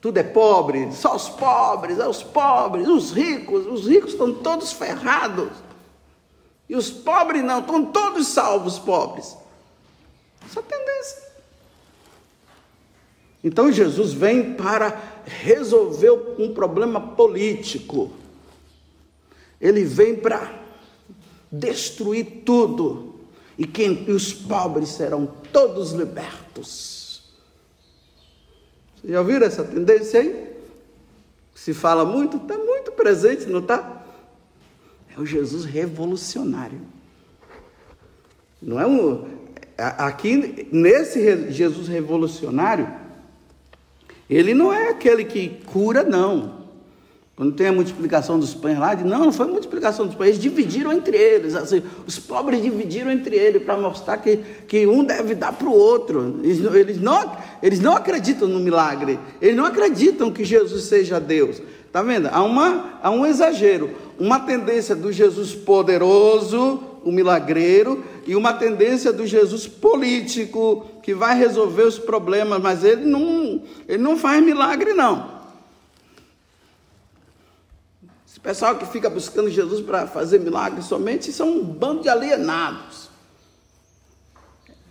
tudo 0.00 0.18
é 0.18 0.22
pobre, 0.22 0.92
só 0.92 1.16
os 1.16 1.30
pobres, 1.30 1.98
é 1.98 2.06
os 2.06 2.22
pobres, 2.22 2.86
os 2.86 3.10
ricos, 3.10 3.66
os 3.66 3.88
ricos 3.88 4.12
estão 4.12 4.34
todos 4.34 4.70
ferrados. 4.70 5.48
E 6.68 6.76
os 6.76 6.90
pobres 6.90 7.42
não, 7.42 7.60
estão 7.60 7.86
todos 7.86 8.28
salvos, 8.28 8.78
pobres. 8.78 9.34
Essa 10.44 10.62
tendência. 10.62 11.22
Então 13.42 13.72
Jesus 13.72 14.12
vem 14.12 14.52
para 14.52 15.00
resolver 15.24 16.12
um 16.38 16.52
problema 16.52 17.00
político. 17.00 18.12
Ele 19.58 19.84
vem 19.84 20.16
para 20.16 20.52
destruir 21.50 22.42
tudo. 22.44 23.13
E, 23.56 23.66
quem, 23.66 24.04
e 24.08 24.10
os 24.10 24.32
pobres 24.32 24.90
serão 24.90 25.26
todos 25.52 25.92
libertos. 25.92 27.22
Já 29.04 29.20
ouviram 29.20 29.46
essa 29.46 29.62
tendência 29.62 30.20
aí? 30.20 30.54
Se 31.54 31.72
fala 31.72 32.04
muito, 32.04 32.38
está 32.38 32.56
muito 32.56 32.90
presente, 32.92 33.46
não 33.46 33.60
está? 33.60 34.04
É 35.16 35.20
o 35.20 35.26
Jesus 35.26 35.64
revolucionário. 35.64 36.80
Não 38.60 38.80
é 38.80 38.86
um. 38.86 39.28
Aqui, 39.76 40.68
nesse 40.72 41.50
Jesus 41.52 41.86
revolucionário, 41.86 42.88
ele 44.28 44.54
não 44.54 44.72
é 44.72 44.88
aquele 44.88 45.24
que 45.24 45.48
cura, 45.66 46.02
não. 46.02 46.63
Quando 47.36 47.52
tem 47.52 47.66
a 47.66 47.72
multiplicação 47.72 48.38
dos 48.38 48.54
pães 48.54 48.78
lá, 48.78 48.94
não, 48.94 49.24
não 49.24 49.32
foi 49.32 49.46
multiplicação 49.46 50.06
dos 50.06 50.14
pães, 50.14 50.28
eles 50.30 50.40
dividiram 50.40 50.92
entre 50.92 51.16
eles. 51.16 51.56
Assim, 51.56 51.82
os 52.06 52.16
pobres 52.16 52.62
dividiram 52.62 53.10
entre 53.10 53.34
eles 53.34 53.62
para 53.64 53.76
mostrar 53.76 54.18
que, 54.18 54.38
que 54.68 54.86
um 54.86 55.02
deve 55.02 55.34
dar 55.34 55.52
para 55.52 55.68
o 55.68 55.72
outro. 55.72 56.40
Eles, 56.44 56.60
eles, 56.72 57.00
não, 57.00 57.36
eles 57.60 57.80
não 57.80 57.96
acreditam 57.96 58.46
no 58.46 58.60
milagre, 58.60 59.18
eles 59.42 59.56
não 59.56 59.64
acreditam 59.64 60.30
que 60.30 60.44
Jesus 60.44 60.84
seja 60.84 61.18
Deus. 61.18 61.60
Está 61.88 62.02
vendo? 62.02 62.28
Há, 62.28 62.42
uma, 62.42 63.00
há 63.02 63.10
um 63.10 63.26
exagero, 63.26 63.90
uma 64.16 64.38
tendência 64.38 64.94
do 64.94 65.10
Jesus 65.10 65.54
poderoso, 65.54 66.80
o 67.04 67.10
milagreiro, 67.10 68.02
e 68.26 68.36
uma 68.36 68.52
tendência 68.52 69.12
do 69.12 69.26
Jesus 69.26 69.66
político, 69.66 70.86
que 71.02 71.12
vai 71.14 71.36
resolver 71.36 71.82
os 71.82 71.98
problemas, 71.98 72.62
mas 72.62 72.84
ele 72.84 73.04
não, 73.04 73.62
ele 73.88 74.02
não 74.02 74.16
faz 74.16 74.42
milagre, 74.42 74.94
não. 74.94 75.33
Pessoal 78.44 78.76
que 78.76 78.84
fica 78.84 79.08
buscando 79.08 79.50
Jesus 79.50 79.84
para 79.84 80.06
fazer 80.06 80.38
milagres 80.38 80.84
somente 80.84 81.32
são 81.32 81.48
um 81.48 81.64
bando 81.64 82.02
de 82.02 82.10
alienados. 82.10 83.08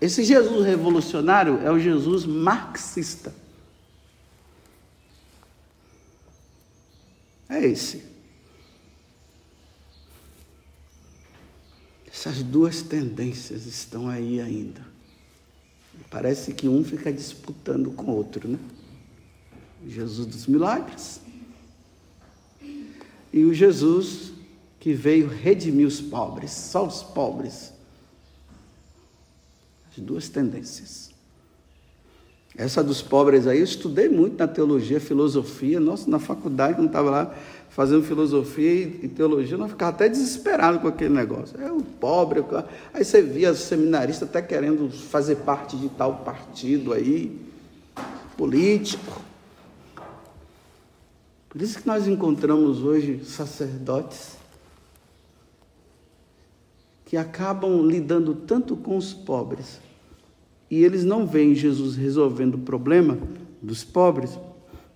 Esse 0.01 0.23
Jesus 0.23 0.65
revolucionário 0.65 1.59
é 1.63 1.71
o 1.71 1.79
Jesus 1.79 2.25
marxista. 2.25 3.33
É 7.47 7.63
esse. 7.63 8.03
Essas 12.11 12.41
duas 12.41 12.81
tendências 12.81 13.67
estão 13.67 14.09
aí 14.09 14.41
ainda. 14.41 14.81
Parece 16.09 16.53
que 16.53 16.67
um 16.67 16.83
fica 16.83 17.13
disputando 17.13 17.91
com 17.91 18.11
o 18.11 18.15
outro, 18.15 18.47
né? 18.47 18.57
Jesus 19.85 20.25
dos 20.25 20.47
milagres 20.47 21.22
e 23.33 23.43
o 23.43 23.53
Jesus 23.53 24.31
que 24.79 24.93
veio 24.93 25.27
redimir 25.27 25.87
os 25.87 25.99
pobres, 25.99 26.51
só 26.51 26.85
os 26.85 27.01
pobres. 27.01 27.73
As 29.89 30.03
duas 30.03 30.29
tendências. 30.29 31.11
Essa 32.55 32.83
dos 32.83 33.01
pobres 33.01 33.47
aí, 33.47 33.57
eu 33.59 33.63
estudei 33.63 34.07
muito 34.07 34.37
na 34.37 34.47
teologia, 34.47 34.99
filosofia. 34.99 35.79
Nossa, 35.79 36.07
na 36.09 36.19
faculdade, 36.19 36.75
quando 36.75 36.87
estava 36.87 37.09
lá 37.09 37.35
fazendo 37.69 38.03
filosofia 38.03 38.83
e 38.83 39.07
teologia, 39.07 39.57
eu 39.57 39.67
ficava 39.67 39.89
até 39.89 40.07
desesperado 40.07 40.79
com 40.79 40.87
aquele 40.87 41.13
negócio. 41.13 41.59
É 41.59 41.71
o 41.71 41.81
pobre. 41.81 42.43
Aí 42.93 43.03
você 43.03 43.23
via 43.23 43.55
seminarista 43.55 44.25
até 44.25 44.41
querendo 44.41 44.91
fazer 44.91 45.37
parte 45.37 45.75
de 45.75 45.89
tal 45.89 46.17
partido 46.17 46.93
aí, 46.93 47.35
político. 48.37 49.32
Por 51.53 51.61
isso 51.61 51.79
que 51.79 51.85
nós 51.85 52.07
encontramos 52.07 52.81
hoje 52.81 53.23
sacerdotes 53.23 54.37
que 57.05 57.15
acabam 57.15 57.85
lidando 57.85 58.33
tanto 58.33 58.75
com 58.75 58.97
os 58.97 59.13
pobres 59.13 59.79
e 60.67 60.83
eles 60.83 61.03
não 61.03 61.27
veem 61.27 61.53
Jesus 61.53 61.95
resolvendo 61.95 62.55
o 62.55 62.57
problema 62.57 63.19
dos 63.61 63.83
pobres, 63.83 64.31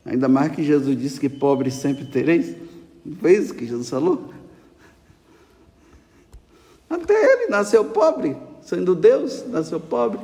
ainda 0.04 0.28
mais 0.28 0.52
que 0.52 0.64
Jesus 0.64 1.00
disse 1.00 1.20
que 1.20 1.30
pobres 1.30 1.76
sempre 1.76 2.06
tereis. 2.06 2.56
Não 3.06 3.16
foi 3.18 3.34
isso 3.34 3.54
que 3.54 3.64
Jesus 3.64 3.88
falou? 3.88 4.34
Até 6.90 7.14
ele 7.14 7.52
nasceu 7.52 7.86
pobre, 7.86 8.36
sendo 8.64 8.96
Deus, 8.96 9.46
nasceu 9.48 9.80
pobre. 9.80 10.20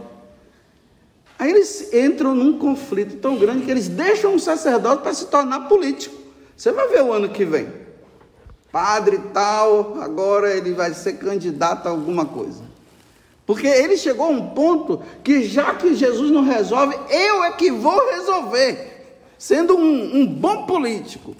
Aí 1.37 1.51
eles 1.51 1.93
entram 1.93 2.33
num 2.33 2.57
conflito 2.57 3.17
tão 3.17 3.37
grande 3.37 3.65
que 3.65 3.69
eles 3.69 3.87
deixam 3.87 4.33
um 4.33 4.39
sacerdote 4.39 5.03
para 5.03 5.13
se 5.13 5.27
tornar 5.27 5.67
político. 5.67 6.22
Você 6.55 6.71
vai 6.71 6.87
ver 6.87 7.03
o 7.03 7.11
ano 7.11 7.29
que 7.29 7.45
vem. 7.45 7.67
Padre 8.71 9.19
tal, 9.33 10.01
agora 10.01 10.55
ele 10.55 10.73
vai 10.73 10.93
ser 10.93 11.13
candidato 11.13 11.87
a 11.87 11.91
alguma 11.91 12.25
coisa. 12.25 12.63
Porque 13.45 13.67
ele 13.67 13.97
chegou 13.97 14.25
a 14.27 14.29
um 14.29 14.49
ponto 14.49 15.01
que, 15.23 15.43
já 15.43 15.75
que 15.75 15.95
Jesus 15.95 16.31
não 16.31 16.43
resolve, 16.43 16.95
eu 17.09 17.43
é 17.43 17.51
que 17.51 17.71
vou 17.71 18.09
resolver. 18.11 19.19
Sendo 19.37 19.75
um, 19.75 20.21
um 20.21 20.25
bom 20.25 20.65
político, 20.65 21.35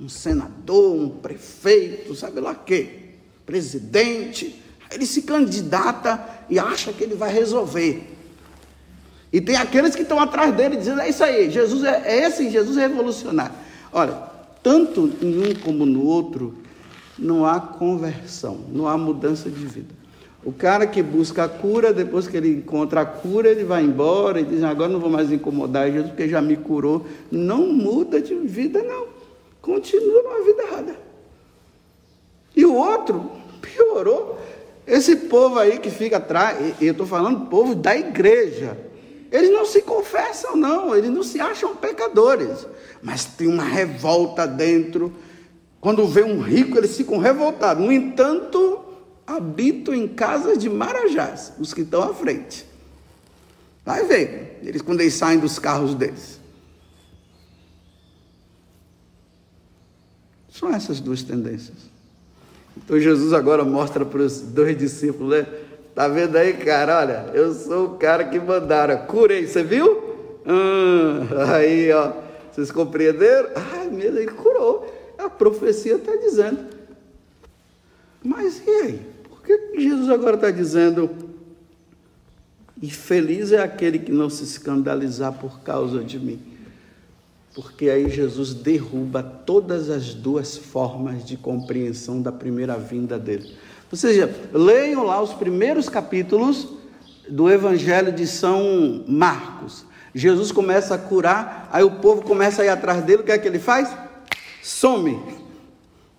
um 0.00 0.08
senador, 0.08 0.94
um 0.94 1.08
prefeito, 1.08 2.14
sabe 2.14 2.40
lá 2.40 2.54
quê, 2.54 3.10
presidente, 3.44 4.62
ele 4.90 5.06
se 5.06 5.22
candidata 5.22 6.24
e 6.48 6.58
acha 6.58 6.92
que 6.92 7.04
ele 7.04 7.14
vai 7.14 7.32
resolver. 7.32 8.14
E 9.32 9.40
tem 9.40 9.56
aqueles 9.56 9.94
que 9.94 10.02
estão 10.02 10.18
atrás 10.18 10.54
dele 10.54 10.76
dizendo: 10.76 11.00
é 11.00 11.08
isso 11.08 11.22
aí, 11.22 11.50
Jesus 11.50 11.84
é, 11.84 12.02
é 12.06 12.26
esse 12.26 12.48
Jesus 12.48 12.78
é 12.78 12.86
revolucionário. 12.86 13.54
Olha, 13.92 14.22
tanto 14.66 15.12
em 15.22 15.38
um 15.38 15.54
como 15.54 15.86
no 15.86 16.04
outro, 16.04 16.52
não 17.16 17.46
há 17.46 17.60
conversão, 17.60 18.58
não 18.72 18.88
há 18.88 18.98
mudança 18.98 19.48
de 19.48 19.64
vida. 19.64 19.94
O 20.44 20.50
cara 20.50 20.88
que 20.88 21.00
busca 21.04 21.44
a 21.44 21.48
cura, 21.48 21.92
depois 21.92 22.26
que 22.26 22.36
ele 22.36 22.48
encontra 22.48 23.02
a 23.02 23.06
cura, 23.06 23.48
ele 23.48 23.62
vai 23.62 23.84
embora 23.84 24.40
e 24.40 24.44
diz: 24.44 24.64
Agora 24.64 24.88
não 24.88 24.98
vou 24.98 25.08
mais 25.08 25.30
incomodar 25.30 25.88
Jesus 25.88 26.08
porque 26.08 26.28
já 26.28 26.42
me 26.42 26.56
curou. 26.56 27.06
Não 27.30 27.68
muda 27.68 28.20
de 28.20 28.34
vida, 28.34 28.82
não. 28.82 29.06
Continua 29.62 30.24
numa 30.24 30.44
vida 30.44 30.62
errada. 30.64 30.96
E 32.56 32.64
o 32.64 32.74
outro 32.74 33.30
piorou. 33.62 34.36
Esse 34.84 35.14
povo 35.14 35.60
aí 35.60 35.78
que 35.78 35.90
fica 35.90 36.16
atrás, 36.16 36.74
eu 36.80 36.90
estou 36.90 37.06
falando 37.06 37.46
povo 37.46 37.72
da 37.72 37.96
igreja. 37.96 38.76
Eles 39.30 39.50
não 39.50 39.64
se 39.64 39.82
confessam, 39.82 40.56
não, 40.56 40.94
eles 40.94 41.10
não 41.10 41.22
se 41.22 41.40
acham 41.40 41.74
pecadores, 41.74 42.66
mas 43.02 43.24
tem 43.24 43.48
uma 43.48 43.64
revolta 43.64 44.46
dentro. 44.46 45.12
Quando 45.80 46.06
vê 46.06 46.22
um 46.22 46.40
rico, 46.40 46.78
eles 46.78 46.96
ficam 46.96 47.18
revoltados. 47.18 47.84
No 47.84 47.92
entanto, 47.92 48.84
habitam 49.26 49.94
em 49.94 50.06
casas 50.06 50.58
de 50.58 50.70
marajás, 50.70 51.52
os 51.58 51.74
que 51.74 51.82
estão 51.82 52.02
à 52.02 52.14
frente. 52.14 52.66
Vai 53.84 54.04
ver, 54.04 54.60
eles 54.62 54.82
quando 54.82 55.00
eles 55.00 55.14
saem 55.14 55.38
dos 55.38 55.58
carros 55.58 55.94
deles. 55.94 56.40
São 60.48 60.72
essas 60.72 61.00
duas 61.00 61.22
tendências. 61.22 61.76
Então 62.76 62.98
Jesus 62.98 63.32
agora 63.32 63.64
mostra 63.64 64.04
para 64.04 64.22
os 64.22 64.40
dois 64.40 64.76
discípulos, 64.76 65.30
né? 65.30 65.46
Tá 65.96 66.08
vendo 66.08 66.36
aí, 66.36 66.52
cara? 66.52 66.98
Olha, 66.98 67.30
eu 67.32 67.54
sou 67.54 67.86
o 67.86 67.96
cara 67.96 68.24
que 68.24 68.38
mandaram. 68.38 69.06
Curei, 69.06 69.46
você 69.46 69.62
viu? 69.62 70.42
Hum, 70.46 71.26
aí, 71.54 71.90
ó. 71.90 72.12
Vocês 72.52 72.70
compreenderam? 72.70 73.48
Ai, 73.56 73.88
mesmo, 73.88 74.18
ele 74.18 74.30
curou. 74.30 74.86
A 75.16 75.30
profecia 75.30 75.94
está 75.94 76.14
dizendo. 76.16 76.66
Mas 78.22 78.62
e 78.66 78.70
aí? 78.70 79.00
Por 79.26 79.40
que 79.40 79.80
Jesus 79.80 80.10
agora 80.10 80.36
está 80.36 80.50
dizendo, 80.50 81.08
e 82.82 82.90
feliz 82.90 83.50
é 83.50 83.62
aquele 83.62 83.98
que 83.98 84.12
não 84.12 84.28
se 84.28 84.44
escandalizar 84.44 85.32
por 85.32 85.60
causa 85.60 86.04
de 86.04 86.18
mim? 86.18 86.38
Porque 87.54 87.88
aí 87.88 88.10
Jesus 88.10 88.52
derruba 88.52 89.22
todas 89.22 89.88
as 89.88 90.12
duas 90.12 90.58
formas 90.58 91.24
de 91.24 91.38
compreensão 91.38 92.20
da 92.20 92.30
primeira 92.30 92.76
vinda 92.76 93.18
dele. 93.18 93.56
Ou 93.90 93.96
seja, 93.96 94.34
leiam 94.52 95.04
lá 95.04 95.20
os 95.22 95.32
primeiros 95.32 95.88
capítulos 95.88 96.68
do 97.28 97.50
Evangelho 97.50 98.12
de 98.12 98.26
São 98.26 99.04
Marcos. 99.06 99.84
Jesus 100.14 100.50
começa 100.50 100.94
a 100.94 100.98
curar, 100.98 101.68
aí 101.72 101.84
o 101.84 101.96
povo 101.96 102.22
começa 102.22 102.62
a 102.62 102.64
ir 102.64 102.68
atrás 102.68 103.04
dele, 103.04 103.22
o 103.22 103.24
que 103.24 103.32
é 103.32 103.38
que 103.38 103.46
ele 103.46 103.58
faz? 103.58 103.94
Some. 104.62 105.20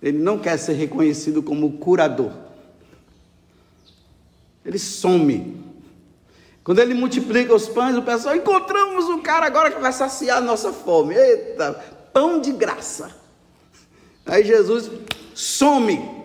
Ele 0.02 0.18
não 0.18 0.38
quer 0.38 0.56
ser 0.56 0.74
reconhecido 0.74 1.42
como 1.42 1.78
curador 1.78 2.30
ele 4.68 4.78
some. 4.78 5.64
Quando 6.62 6.80
ele 6.80 6.92
multiplica 6.92 7.54
os 7.54 7.66
pães, 7.66 7.96
o 7.96 8.02
pessoal, 8.02 8.36
encontramos 8.36 9.06
o 9.06 9.18
cara 9.22 9.46
agora 9.46 9.70
que 9.70 9.80
vai 9.80 9.92
saciar 9.92 10.36
a 10.36 10.40
nossa 10.42 10.72
fome. 10.72 11.14
Eita, 11.14 11.72
pão 12.12 12.38
de 12.38 12.52
graça. 12.52 13.10
Aí 14.26 14.44
Jesus 14.44 14.90
some. 15.34 16.17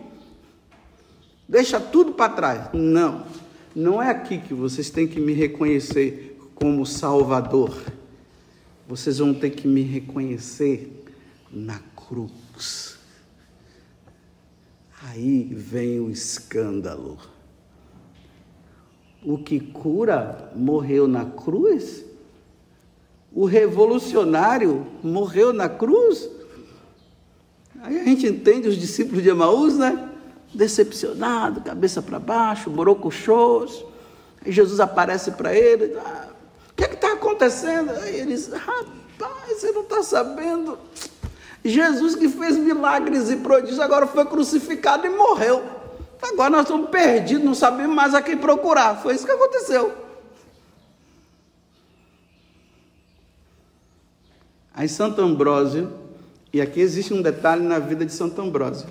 Deixa 1.48 1.80
tudo 1.80 2.14
para 2.14 2.34
trás. 2.34 2.70
Não, 2.74 3.26
não 3.76 4.02
é 4.02 4.10
aqui 4.10 4.40
que 4.40 4.54
vocês 4.54 4.90
têm 4.90 5.08
que 5.08 5.20
me 5.20 5.34
reconhecer 5.34 6.38
como 6.56 6.86
Salvador. 6.86 7.76
Vocês 8.88 9.18
vão 9.18 9.34
ter 9.34 9.52
que 9.52 9.68
me 9.68 9.82
reconhecer 9.82 11.04
na 11.52 11.80
cruz. 11.96 12.98
Aí 15.02 15.44
vem 15.54 16.00
o 16.00 16.10
escândalo 16.10 17.18
o 19.26 19.38
que 19.38 19.60
cura 19.60 20.52
morreu 20.56 21.08
na 21.08 21.26
cruz? 21.26 22.04
O 23.32 23.46
revolucionário 23.46 24.86
morreu 25.02 25.54
na 25.54 25.70
cruz? 25.70 26.30
Aí 27.82 28.00
a 28.00 28.04
gente 28.04 28.28
entende 28.28 28.68
os 28.68 28.78
discípulos 28.78 29.24
de 29.24 29.30
Emaús, 29.30 29.78
né? 29.78 30.12
Decepcionado, 30.54 31.62
cabeça 31.62 32.02
para 32.02 32.20
baixo, 32.20 32.70
borocochôs. 32.70 33.84
Jesus 34.46 34.80
aparece 34.80 35.32
para 35.32 35.54
ele. 35.54 35.98
Ah, 35.98 36.28
o 36.70 36.76
que 36.76 36.84
é 36.86 36.94
está 36.94 37.14
acontecendo? 37.14 37.92
Aí 37.92 38.20
eles, 38.20 38.48
rapaz, 38.48 39.60
você 39.60 39.72
não 39.72 39.82
está 39.82 40.04
sabendo. 40.04 40.78
Jesus 41.64 42.16
que 42.16 42.28
fez 42.28 42.58
milagres 42.58 43.30
e 43.30 43.38
prodígios, 43.38 43.80
agora 43.80 44.06
foi 44.06 44.26
crucificado 44.26 45.08
e 45.08 45.10
morreu. 45.10 45.64
Agora 46.22 46.50
nós 46.50 46.62
estamos 46.62 46.90
perdidos, 46.90 47.44
não 47.44 47.54
sabemos 47.54 47.96
mais 47.96 48.14
a 48.14 48.22
quem 48.22 48.38
procurar. 48.38 49.02
Foi 49.02 49.14
isso 49.14 49.26
que 49.26 49.32
aconteceu. 49.32 49.94
Aí 54.74 54.90
Santo 54.90 55.22
Ambrósio, 55.22 55.94
e 56.52 56.60
aqui 56.60 56.80
existe 56.80 57.14
um 57.14 57.22
detalhe 57.22 57.64
na 57.64 57.78
vida 57.80 58.06
de 58.06 58.12
Santo 58.12 58.42
Ambrósio. 58.42 58.88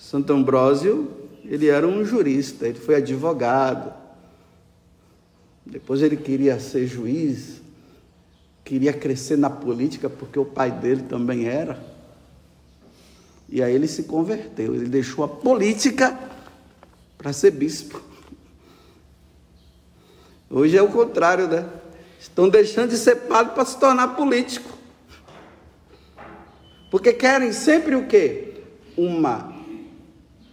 Santo 0.00 0.32
Ambrósio, 0.32 1.10
ele 1.44 1.68
era 1.68 1.86
um 1.86 2.02
jurista, 2.02 2.66
ele 2.66 2.78
foi 2.80 2.94
advogado. 2.94 3.92
Depois 5.64 6.00
ele 6.00 6.16
queria 6.16 6.58
ser 6.58 6.86
juiz, 6.86 7.60
queria 8.64 8.94
crescer 8.94 9.36
na 9.36 9.50
política, 9.50 10.08
porque 10.08 10.38
o 10.38 10.44
pai 10.44 10.70
dele 10.70 11.02
também 11.02 11.46
era. 11.46 11.78
E 13.46 13.62
aí 13.62 13.74
ele 13.74 13.86
se 13.86 14.04
converteu, 14.04 14.74
ele 14.74 14.88
deixou 14.88 15.22
a 15.22 15.28
política 15.28 16.18
para 17.18 17.34
ser 17.34 17.50
bispo. 17.50 18.02
Hoje 20.48 20.78
é 20.78 20.82
o 20.82 20.88
contrário, 20.88 21.46
né? 21.46 21.68
Estão 22.18 22.48
deixando 22.48 22.88
de 22.88 22.96
ser 22.96 23.16
padre 23.16 23.52
para 23.52 23.66
se 23.66 23.78
tornar 23.78 24.16
político. 24.16 24.70
Porque 26.90 27.12
querem 27.12 27.52
sempre 27.52 27.94
o 27.94 28.08
quê? 28.08 28.62
Uma, 28.96 29.59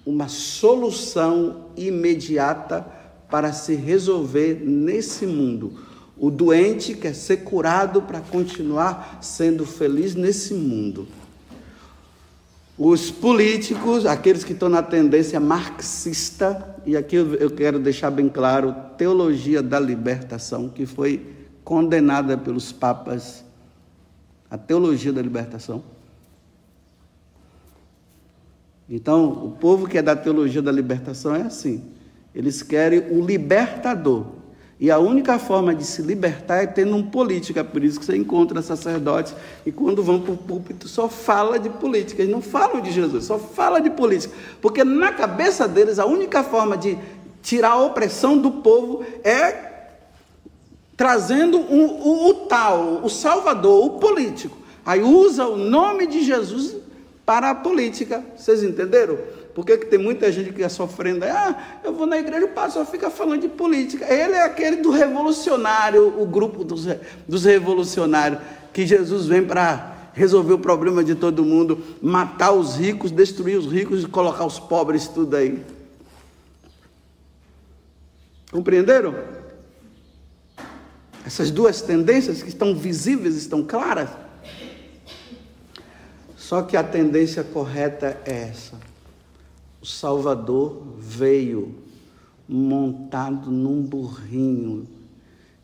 uma 0.07 0.29
solução 0.29 1.65
imediata 1.75 2.87
para 3.29 3.51
se 3.51 3.75
resolver 3.75 4.61
nesse 4.63 5.25
mundo. 5.25 5.81
O 6.17 6.31
doente 6.31 6.93
quer 6.93 7.13
ser 7.13 7.43
curado 7.43 8.01
para 8.01 8.21
continuar 8.21 9.19
sendo 9.21 9.65
feliz 9.65 10.15
nesse 10.15 10.53
mundo. 10.53 11.09
Os 12.77 13.11
políticos, 13.11 14.05
aqueles 14.05 14.45
que 14.45 14.53
estão 14.53 14.69
na 14.69 14.81
tendência 14.81 15.41
marxista, 15.41 16.77
e 16.85 16.95
aqui 16.95 17.17
eu 17.17 17.51
quero 17.51 17.77
deixar 17.77 18.09
bem 18.09 18.29
claro, 18.29 18.73
teologia 18.97 19.61
da 19.61 19.77
libertação, 19.77 20.69
que 20.69 20.85
foi 20.85 21.35
condenada 21.65 22.37
pelos 22.37 22.71
papas, 22.71 23.43
a 24.49 24.57
teologia 24.57 25.11
da 25.11 25.21
libertação. 25.21 25.83
Então, 28.89 29.25
o 29.25 29.51
povo 29.51 29.87
que 29.87 29.97
é 29.97 30.01
da 30.01 30.15
teologia 30.15 30.61
da 30.61 30.71
libertação 30.71 31.35
é 31.35 31.41
assim. 31.41 31.83
Eles 32.33 32.61
querem 32.61 32.99
o 33.11 33.25
libertador. 33.25 34.25
E 34.79 34.91
a 34.91 34.99
única 34.99 35.39
forma 35.39 35.73
de 35.73 35.83
se 35.83 36.03
libertar 36.03 36.57
é 36.57 36.67
tendo 36.67 36.95
um 36.95 37.03
político. 37.03 37.57
É 37.57 37.63
por 37.63 37.83
isso 37.83 37.99
que 37.99 38.05
você 38.05 38.15
encontra 38.15 38.61
sacerdotes 38.61 39.35
e 39.65 39.71
quando 39.71 40.03
vão 40.03 40.21
para 40.21 40.33
o 40.33 40.37
púlpito 40.37 40.87
só 40.87 41.09
fala 41.09 41.57
de 41.57 41.69
política. 41.69 42.21
Eles 42.21 42.31
não 42.31 42.41
falam 42.41 42.79
de 42.79 42.91
Jesus, 42.91 43.25
só 43.25 43.39
fala 43.39 43.81
de 43.81 43.89
política. 43.89 44.33
Porque 44.61 44.83
na 44.83 45.11
cabeça 45.11 45.67
deles 45.67 45.97
a 45.97 46.05
única 46.05 46.43
forma 46.43 46.77
de 46.77 46.97
tirar 47.41 47.71
a 47.71 47.83
opressão 47.83 48.37
do 48.37 48.51
povo 48.51 49.03
é 49.23 49.67
trazendo 50.95 51.59
o, 51.59 52.29
o 52.29 52.33
tal, 52.45 53.03
o 53.03 53.09
salvador, 53.09 53.85
o 53.85 53.89
político. 53.99 54.57
Aí 54.85 55.01
usa 55.01 55.47
o 55.47 55.57
nome 55.57 56.05
de 56.05 56.23
Jesus 56.23 56.75
para 57.27 57.49
a 57.49 57.55
política. 57.55 58.23
Vocês 58.37 58.63
entenderam? 58.63 59.17
Por 59.53 59.65
que, 59.65 59.75
tem 59.75 59.99
muita 59.99 60.31
gente 60.31 60.53
que 60.53 60.61
está 60.61 60.69
sofrendo? 60.69 61.25
Ah, 61.25 61.81
eu 61.83 61.91
vou 61.93 62.07
na 62.07 62.17
igreja, 62.17 62.45
o 62.45 62.49
pastor 62.49 62.85
fica 62.85 63.09
falando 63.09 63.41
de 63.41 63.49
política. 63.49 64.05
Ele 64.05 64.33
é 64.33 64.43
aquele 64.43 64.77
do 64.77 64.91
revolucionário, 64.91 66.21
o 66.21 66.25
grupo 66.25 66.63
dos, 66.63 66.87
dos 67.27 67.43
revolucionários, 67.43 68.39
que 68.71 68.87
Jesus 68.87 69.25
vem 69.25 69.43
para 69.43 70.09
resolver 70.13 70.53
o 70.53 70.59
problema 70.59 71.03
de 71.03 71.15
todo 71.15 71.43
mundo, 71.43 71.83
matar 72.01 72.53
os 72.53 72.77
ricos, 72.77 73.11
destruir 73.11 73.57
os 73.57 73.69
ricos 73.69 74.03
e 74.03 74.07
colocar 74.07 74.45
os 74.45 74.57
pobres 74.57 75.09
tudo 75.09 75.35
aí. 75.35 75.61
Compreenderam? 78.51 79.13
Essas 81.25 81.51
duas 81.51 81.81
tendências 81.81 82.41
que 82.41 82.47
estão 82.47 82.73
visíveis, 82.73 83.35
estão 83.35 83.61
claras. 83.63 84.26
Só 86.47 86.61
que 86.61 86.77
a 86.77 86.83
tendência 86.83 87.43
correta 87.43 88.21
é 88.25 88.43
essa. 88.43 88.79
O 89.81 89.85
Salvador 89.85 90.81
veio 90.97 91.75
montado 92.47 93.51
num 93.51 93.81
burrinho. 93.81 94.87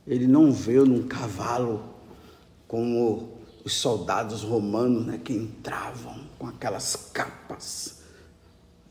Ele 0.06 0.28
não 0.28 0.52
veio 0.52 0.86
num 0.86 1.08
cavalo, 1.08 1.82
como 2.68 3.30
os 3.64 3.72
soldados 3.76 4.42
romanos 4.42 5.06
né, 5.06 5.22
que 5.24 5.32
entravam 5.32 6.20
com 6.38 6.48
aquelas 6.48 6.98
capas, 7.14 8.00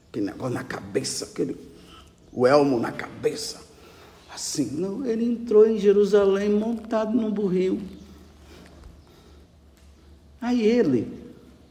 aquele 0.08 0.24
negócio 0.24 0.54
na 0.54 0.64
cabeça, 0.64 1.26
aquele, 1.26 1.58
o 2.32 2.46
elmo 2.46 2.80
na 2.80 2.90
cabeça. 2.90 3.60
Assim, 4.34 4.64
não, 4.80 5.04
ele 5.04 5.26
entrou 5.26 5.68
em 5.68 5.76
Jerusalém 5.76 6.48
montado 6.48 7.12
num 7.12 7.30
burrinho. 7.30 7.86
Aí 10.40 10.62
ele, 10.62 11.21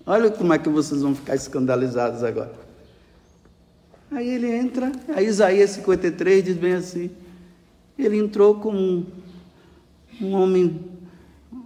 olha 0.06 0.30
como 0.32 0.54
é 0.54 0.60
que 0.60 0.70
vocês 0.70 1.02
vão 1.02 1.16
ficar 1.16 1.36
escandalizados 1.36 2.24
agora. 2.24 2.54
Aí 4.12 4.28
ele 4.28 4.52
entra, 4.52 4.92
a 5.16 5.22
Isaías 5.22 5.70
53 5.72 6.44
diz 6.44 6.58
bem 6.58 6.74
assim: 6.74 7.12
ele 7.98 8.18
entrou 8.18 8.56
como 8.56 8.78
um, 8.78 9.06
um 10.20 10.34
homem, 10.34 10.80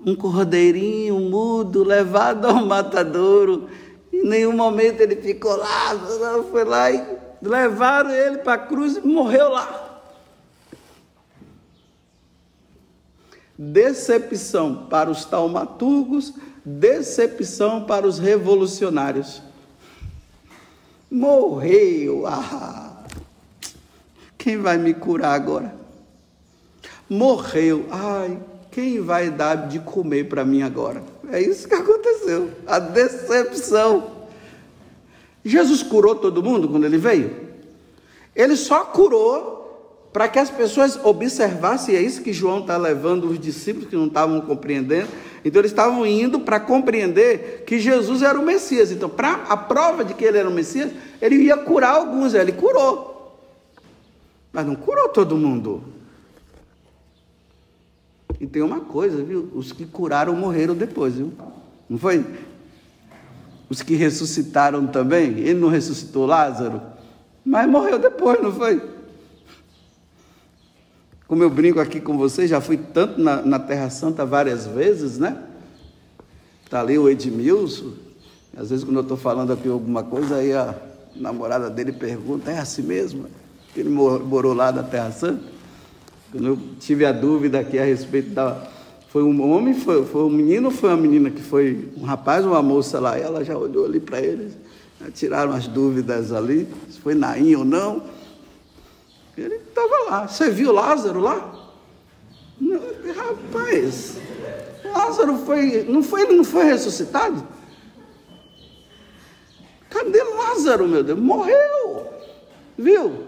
um 0.06 0.16
cordeirinho 0.16 1.20
mudo, 1.20 1.84
levado 1.84 2.46
ao 2.46 2.66
matadouro. 2.66 3.70
Em 4.12 4.24
nenhum 4.24 4.54
momento 4.54 5.02
ele 5.02 5.16
ficou 5.16 5.56
lá, 5.56 5.98
foi 6.52 6.64
lá 6.64 6.92
e 6.92 7.04
levaram 7.42 8.12
ele 8.12 8.38
para 8.40 8.54
a 8.54 8.58
cruz 8.58 8.98
e 8.98 9.08
morreu 9.08 9.50
lá. 9.50 10.02
Decepção 13.58 14.88
para 14.90 15.10
os 15.10 15.24
taumaturgos, 15.24 16.34
decepção 16.66 17.84
para 17.84 18.08
os 18.08 18.18
revolucionários. 18.18 19.42
Morreu. 21.12 22.26
Ah, 22.26 23.04
quem 24.38 24.58
vai 24.58 24.78
me 24.78 24.94
curar 24.94 25.34
agora? 25.34 25.76
Morreu. 27.08 27.86
Ai, 27.92 28.40
quem 28.72 29.00
vai 29.00 29.30
dar 29.30 29.68
de 29.68 29.80
comer 29.80 30.28
para 30.28 30.44
mim 30.44 30.64
agora? 30.64 31.04
É 31.32 31.40
isso 31.40 31.68
que 31.68 31.76
aconteceu. 31.76 32.50
A 32.66 32.80
decepção. 32.80 34.12
Jesus 35.44 35.84
curou 35.84 36.16
todo 36.16 36.44
mundo 36.44 36.68
quando 36.68 36.86
ele 36.86 36.98
veio? 36.98 37.46
Ele 38.36 38.56
só 38.56 38.84
curou 38.86 39.56
para 40.12 40.28
que 40.28 40.40
as 40.40 40.50
pessoas 40.50 40.98
observassem, 41.04 41.96
é 41.96 42.02
isso 42.02 42.22
que 42.22 42.32
João 42.32 42.60
está 42.60 42.78
levando 42.78 43.26
os 43.26 43.40
discípulos 43.40 43.90
que 43.90 43.96
não 43.96 44.08
estavam 44.08 44.40
compreendendo, 44.42 45.10
então 45.46 45.62
eles 45.62 45.72
estavam 45.72 46.04
indo 46.08 46.40
para 46.40 46.60
compreender 46.60 47.64
que 47.68 47.80
Jesus 47.80 48.24
era 48.24 48.40
o 48.40 48.44
Messias. 48.44 48.92
Então, 48.92 49.08
para 49.08 49.44
a 49.48 49.56
prova 49.56 50.04
de 50.04 50.16
que 50.16 50.26
ele 50.26 50.40
era 50.40 50.50
o 50.50 50.52
Messias, 50.52 50.92
ele 51.22 51.36
ia 51.36 51.56
curar 51.56 51.92
alguns, 51.92 52.34
ele 52.34 52.52
curou. 52.52 53.40
Mas 54.52 54.66
não 54.66 54.74
curou 54.74 55.08
todo 55.10 55.38
mundo. 55.38 55.84
E 58.42 58.48
tem 58.48 58.64
uma 58.64 58.80
coisa, 58.80 59.24
viu? 59.24 59.52
Os 59.54 59.72
que 59.72 59.86
curaram 59.86 60.36
morreram 60.36 60.74
depois, 60.74 61.14
viu? 61.14 61.32
Não 61.88 62.00
foi? 62.00 62.26
Os 63.70 63.84
que 63.84 63.94
ressuscitaram 63.94 64.88
também, 64.88 65.38
ele 65.38 65.60
não 65.60 65.70
ressuscitou 65.70 66.26
Lázaro, 66.26 66.82
mas 67.46 67.70
morreu 67.70 68.00
depois, 68.00 68.42
não 68.42 68.52
foi? 68.52 68.82
Como 71.28 71.42
eu 71.42 71.50
brinco 71.50 71.80
aqui 71.80 72.00
com 72.00 72.18
vocês, 72.18 72.50
já 72.50 72.62
fui 72.62 72.78
tanto 72.78 73.20
na, 73.20 73.42
na 73.42 73.58
Terra 73.58 73.90
Santa 73.90 74.24
várias 74.24 74.68
vezes, 74.68 75.18
né? 75.18 75.36
Está 76.64 76.82
ali 76.82 77.00
o 77.00 77.10
Edmilson. 77.10 77.94
Às 78.56 78.70
vezes, 78.70 78.86
quando 78.86 78.98
eu 78.98 79.02
estou 79.02 79.18
falando 79.18 79.52
aqui 79.52 79.68
alguma 79.68 80.04
coisa, 80.04 80.36
aí 80.36 80.54
a 80.54 80.76
namorada 81.16 81.68
dele 81.68 81.92
pergunta: 81.92 82.52
é 82.52 82.60
assim 82.60 82.84
mesmo? 82.84 83.26
Ele 83.76 83.90
morou 83.90 84.54
lá 84.54 84.72
na 84.72 84.84
Terra 84.84 85.12
Santa? 85.12 85.44
Quando 86.32 86.48
eu 86.48 86.60
tive 86.80 87.06
a 87.06 87.12
dúvida 87.12 87.60
aqui 87.60 87.80
a 87.80 87.86
respeito 87.86 88.30
da. 88.30 88.62
Foi 89.10 89.24
um 89.24 89.50
homem, 89.50 89.74
foi, 89.74 90.06
foi 90.06 90.24
um 90.26 90.30
menino 90.30 90.68
ou 90.68 90.72
foi 90.72 90.90
uma 90.90 90.98
menina 90.98 91.32
que 91.32 91.42
foi 91.42 91.90
um 91.98 92.04
rapaz 92.04 92.46
ou 92.46 92.52
uma 92.52 92.62
moça 92.62 93.00
lá? 93.00 93.18
Ela 93.18 93.44
já 93.44 93.58
olhou 93.58 93.86
ali 93.86 94.00
para 94.00 94.22
eles, 94.22 94.54
tiraram 95.14 95.54
as 95.54 95.68
dúvidas 95.68 96.32
ali, 96.32 96.68
se 96.90 97.00
foi 97.00 97.16
Naim 97.16 97.56
ou 97.56 97.66
não. 97.66 98.04
Ele 99.38 99.56
estava 99.56 100.10
lá. 100.10 100.28
Você 100.28 100.50
viu 100.50 100.72
Lázaro 100.72 101.20
lá? 101.20 101.66
Rapaz, 103.16 104.18
Lázaro 104.84 105.38
foi, 105.40 105.84
não 105.84 106.02
foi, 106.02 106.22
ele 106.22 106.38
não 106.38 106.44
foi 106.44 106.64
ressuscitado? 106.64 107.46
Cadê 109.90 110.24
Lázaro, 110.24 110.88
meu 110.88 111.04
Deus? 111.04 111.20
Morreu, 111.20 112.08
viu? 112.78 113.28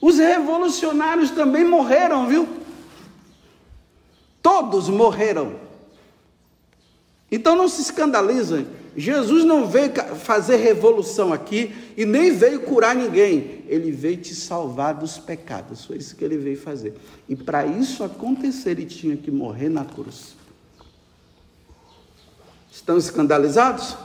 Os 0.00 0.18
revolucionários 0.18 1.30
também 1.30 1.64
morreram, 1.64 2.26
viu? 2.26 2.48
Todos 4.42 4.88
morreram. 4.88 5.60
Então 7.30 7.54
não 7.54 7.68
se 7.68 7.82
escandalizem 7.82 8.66
Jesus 8.96 9.44
não 9.44 9.66
veio 9.66 9.92
fazer 10.16 10.56
revolução 10.56 11.32
aqui 11.32 11.74
e 11.96 12.04
nem 12.04 12.30
veio 12.30 12.60
curar 12.60 12.94
ninguém. 12.94 13.64
Ele 13.66 13.90
veio 13.90 14.18
te 14.18 14.34
salvar 14.34 14.94
dos 14.94 15.18
pecados. 15.18 15.84
Foi 15.84 15.96
isso 15.96 16.14
que 16.14 16.24
ele 16.24 16.36
veio 16.36 16.58
fazer. 16.58 16.94
E 17.28 17.34
para 17.34 17.64
isso 17.64 18.04
acontecer, 18.04 18.72
ele 18.72 18.84
tinha 18.84 19.16
que 19.16 19.30
morrer 19.30 19.68
na 19.68 19.84
cruz. 19.84 20.36
Estão 22.70 22.98
escandalizados? 22.98 23.96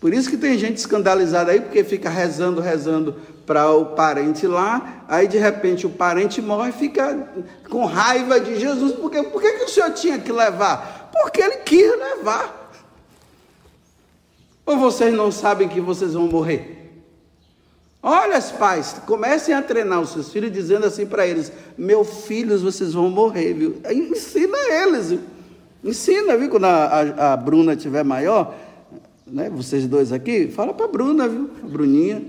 Por 0.00 0.12
isso 0.12 0.28
que 0.28 0.36
tem 0.36 0.58
gente 0.58 0.76
escandalizada 0.76 1.52
aí, 1.52 1.60
porque 1.60 1.82
fica 1.82 2.10
rezando, 2.10 2.60
rezando 2.60 3.16
para 3.46 3.70
o 3.70 3.86
parente 3.86 4.46
lá, 4.46 5.04
aí 5.08 5.26
de 5.26 5.38
repente 5.38 5.86
o 5.86 5.90
parente 5.90 6.42
morre 6.42 6.70
e 6.70 6.72
fica 6.72 7.28
com 7.70 7.84
raiva 7.84 8.38
de 8.40 8.58
Jesus. 8.58 8.92
Por, 8.92 9.10
quê? 9.10 9.22
Por 9.22 9.40
que, 9.40 9.52
que 9.52 9.64
o 9.64 9.68
senhor 9.68 9.90
tinha 9.92 10.18
que 10.18 10.30
levar? 10.30 11.10
Porque 11.12 11.40
ele 11.40 11.56
quis 11.58 11.90
levar. 11.98 12.63
Ou 14.66 14.78
vocês 14.78 15.12
não 15.12 15.30
sabem 15.30 15.68
que 15.68 15.80
vocês 15.80 16.14
vão 16.14 16.26
morrer? 16.26 16.84
Olha, 18.02 18.38
pais, 18.58 18.96
comecem 19.06 19.54
a 19.54 19.62
treinar 19.62 20.00
os 20.00 20.10
seus 20.10 20.30
filhos 20.30 20.52
dizendo 20.52 20.84
assim 20.84 21.06
para 21.06 21.26
eles: 21.26 21.50
Meus 21.76 22.26
filhos, 22.26 22.62
vocês 22.62 22.92
vão 22.92 23.08
morrer, 23.08 23.54
viu? 23.54 23.76
Ensina 23.90 24.58
eles, 24.70 25.10
viu? 25.10 25.20
Ensina, 25.82 26.36
viu? 26.36 26.50
Quando 26.50 26.64
a, 26.64 26.84
a, 26.84 27.32
a 27.32 27.36
Bruna 27.36 27.74
tiver 27.74 28.04
maior, 28.04 28.54
né? 29.26 29.50
Vocês 29.50 29.86
dois 29.86 30.12
aqui, 30.12 30.48
fala 30.48 30.74
para 30.74 30.84
a 30.84 30.88
Bruna, 30.88 31.26
viu? 31.26 31.50
A 31.62 31.66
Bruninha. 31.66 32.22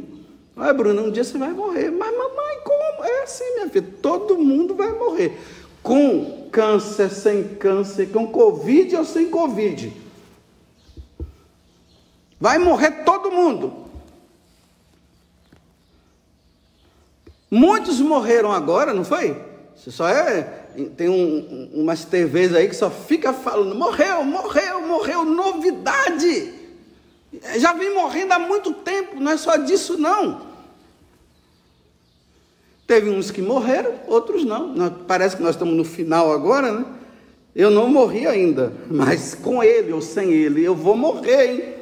Olha, 0.56 0.74
Bruna, 0.74 1.02
um 1.02 1.12
dia 1.12 1.26
você 1.26 1.38
vai 1.38 1.52
morrer. 1.52 1.92
Mas, 1.92 2.12
mamãe, 2.12 2.58
como? 2.64 3.04
É 3.04 3.24
assim, 3.24 3.56
minha 3.56 3.70
filha, 3.70 3.86
todo 4.02 4.38
mundo 4.38 4.76
vai 4.76 4.94
morrer. 4.94 5.38
Com 5.84 6.48
câncer, 6.52 7.10
sem 7.10 7.44
câncer, 7.44 8.08
com 8.08 8.28
Covid 8.28 8.96
ou 8.96 9.04
sem 9.04 9.30
Covid. 9.30 10.05
Vai 12.46 12.60
morrer 12.60 12.92
todo 13.04 13.32
mundo. 13.32 13.74
Muitos 17.50 18.00
morreram 18.00 18.52
agora, 18.52 18.94
não 18.94 19.04
foi? 19.04 19.36
Você 19.76 19.90
só 19.90 20.08
é. 20.08 20.44
Tem 20.96 21.10
um, 21.10 21.72
umas 21.74 22.06
TVs 22.06 22.54
aí 22.54 22.70
que 22.70 22.76
só 22.76 22.92
fica 22.92 23.34
falando: 23.34 23.74
morreu, 23.74 24.24
morreu, 24.24 24.80
morreu, 24.82 25.26
novidade. 25.26 26.54
Já 27.58 27.74
vem 27.74 27.96
morrendo 27.96 28.34
há 28.34 28.38
muito 28.38 28.74
tempo, 28.74 29.20
não 29.20 29.32
é 29.32 29.38
só 29.38 29.56
disso, 29.56 29.98
não. 29.98 30.46
Teve 32.86 33.10
uns 33.10 33.32
que 33.32 33.42
morreram, 33.42 33.96
outros 34.06 34.46
não. 34.46 34.76
Parece 35.08 35.36
que 35.36 35.42
nós 35.42 35.56
estamos 35.56 35.74
no 35.74 35.84
final 35.84 36.32
agora, 36.32 36.72
né? 36.72 36.86
Eu 37.56 37.72
não 37.72 37.90
morri 37.90 38.28
ainda, 38.28 38.72
mas 38.88 39.34
com 39.34 39.64
ele 39.64 39.92
ou 39.92 40.02
sem 40.02 40.32
ele, 40.32 40.64
eu 40.64 40.76
vou 40.76 40.96
morrer, 40.96 41.52
hein? 41.52 41.75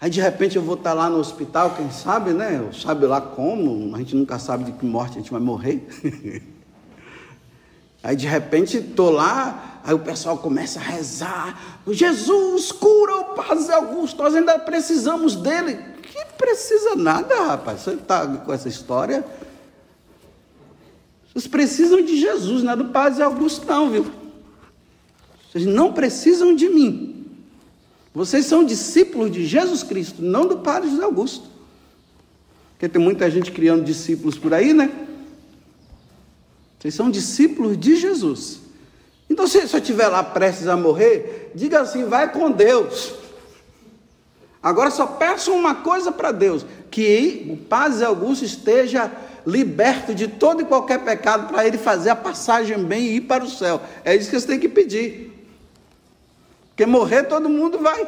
Aí 0.00 0.10
de 0.10 0.20
repente 0.20 0.56
eu 0.56 0.62
vou 0.62 0.74
estar 0.74 0.92
lá 0.92 1.08
no 1.08 1.18
hospital, 1.18 1.74
quem 1.74 1.90
sabe, 1.90 2.32
né? 2.32 2.68
Sabe 2.72 3.06
lá 3.06 3.20
como, 3.20 3.94
a 3.94 3.98
gente 3.98 4.14
nunca 4.14 4.38
sabe 4.38 4.64
de 4.64 4.72
que 4.72 4.84
morte 4.84 5.12
a 5.12 5.20
gente 5.20 5.30
vai 5.30 5.40
morrer. 5.40 5.86
Aí 8.02 8.14
de 8.14 8.26
repente 8.26 8.76
estou 8.76 9.10
lá, 9.10 9.80
aí 9.82 9.92
o 9.92 9.98
pessoal 9.98 10.38
começa 10.38 10.78
a 10.78 10.82
rezar: 10.82 11.80
Jesus, 11.88 12.70
cura 12.70 13.16
o 13.16 13.24
Padre 13.34 13.72
Augusto, 13.72 14.22
nós 14.22 14.32
ainda 14.32 14.60
precisamos 14.60 15.34
dele. 15.34 15.76
Que 16.02 16.24
precisa 16.38 16.94
nada, 16.94 17.34
rapaz. 17.42 17.80
Você 17.80 17.94
está 17.94 18.24
com 18.24 18.52
essa 18.52 18.68
história? 18.68 19.24
Vocês 21.32 21.48
precisam 21.48 22.00
de 22.00 22.16
Jesus, 22.16 22.62
não 22.62 22.74
é 22.74 22.76
do 22.76 22.84
Padre 22.86 23.24
Augusto, 23.24 23.66
não, 23.66 23.90
viu? 23.90 24.06
Vocês 25.50 25.66
não 25.66 25.92
precisam 25.92 26.54
de 26.54 26.68
mim. 26.68 27.15
Vocês 28.16 28.46
são 28.46 28.64
discípulos 28.64 29.30
de 29.30 29.44
Jesus 29.44 29.82
Cristo, 29.82 30.22
não 30.22 30.46
do 30.46 30.56
Padre 30.60 30.88
José 30.88 31.04
Augusto. 31.04 31.50
Porque 32.70 32.88
tem 32.88 33.00
muita 33.00 33.30
gente 33.30 33.52
criando 33.52 33.84
discípulos 33.84 34.38
por 34.38 34.54
aí, 34.54 34.72
né? 34.72 34.90
Vocês 36.78 36.94
são 36.94 37.10
discípulos 37.10 37.78
de 37.78 37.94
Jesus. 37.94 38.60
Então, 39.28 39.46
se 39.46 39.58
eu 39.58 39.64
estiver 39.64 40.08
lá 40.08 40.22
prestes 40.22 40.66
a 40.66 40.78
morrer, 40.78 41.52
diga 41.54 41.82
assim: 41.82 42.06
vai 42.06 42.32
com 42.32 42.50
Deus. 42.50 43.12
Agora 44.62 44.90
só 44.90 45.06
peço 45.06 45.52
uma 45.52 45.74
coisa 45.74 46.10
para 46.10 46.32
Deus: 46.32 46.64
que 46.90 47.46
o 47.50 47.58
Padre 47.58 48.02
Augusto 48.02 48.46
esteja 48.46 49.12
liberto 49.46 50.14
de 50.14 50.26
todo 50.26 50.62
e 50.62 50.64
qualquer 50.64 51.04
pecado 51.04 51.48
para 51.48 51.66
ele 51.66 51.76
fazer 51.76 52.08
a 52.08 52.16
passagem 52.16 52.82
bem 52.82 53.08
e 53.08 53.16
ir 53.16 53.20
para 53.22 53.44
o 53.44 53.50
céu. 53.50 53.78
É 54.02 54.16
isso 54.16 54.30
que 54.30 54.40
você 54.40 54.46
tem 54.46 54.58
que 54.58 54.70
pedir. 54.70 55.35
Porque 56.76 56.84
morrer 56.84 57.22
todo 57.22 57.48
mundo 57.48 57.78
vai. 57.78 58.06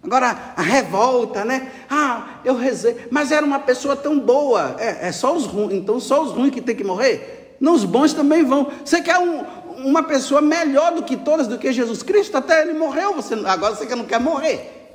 Agora, 0.00 0.54
a 0.56 0.62
revolta, 0.62 1.44
né? 1.44 1.72
Ah, 1.90 2.38
eu 2.44 2.54
rezei, 2.54 3.08
mas 3.10 3.32
era 3.32 3.44
uma 3.44 3.58
pessoa 3.58 3.96
tão 3.96 4.20
boa. 4.20 4.76
É, 4.78 5.08
é 5.08 5.12
só 5.12 5.34
os 5.34 5.44
ruins, 5.44 5.72
então 5.72 5.98
só 5.98 6.22
os 6.22 6.30
ruins 6.30 6.52
que 6.52 6.60
tem 6.60 6.76
que 6.76 6.84
morrer? 6.84 7.56
Não, 7.58 7.74
os 7.74 7.84
bons 7.84 8.14
também 8.14 8.44
vão. 8.44 8.70
Você 8.84 9.02
quer 9.02 9.18
um, 9.18 9.40
uma 9.88 10.04
pessoa 10.04 10.40
melhor 10.40 10.94
do 10.94 11.02
que 11.02 11.16
todas, 11.16 11.48
do 11.48 11.58
que 11.58 11.72
Jesus 11.72 12.04
Cristo, 12.04 12.36
até 12.36 12.62
ele 12.62 12.74
morreu, 12.74 13.12
você, 13.12 13.34
agora 13.34 13.74
você 13.74 13.92
não 13.96 14.04
quer 14.04 14.20
morrer. 14.20 14.94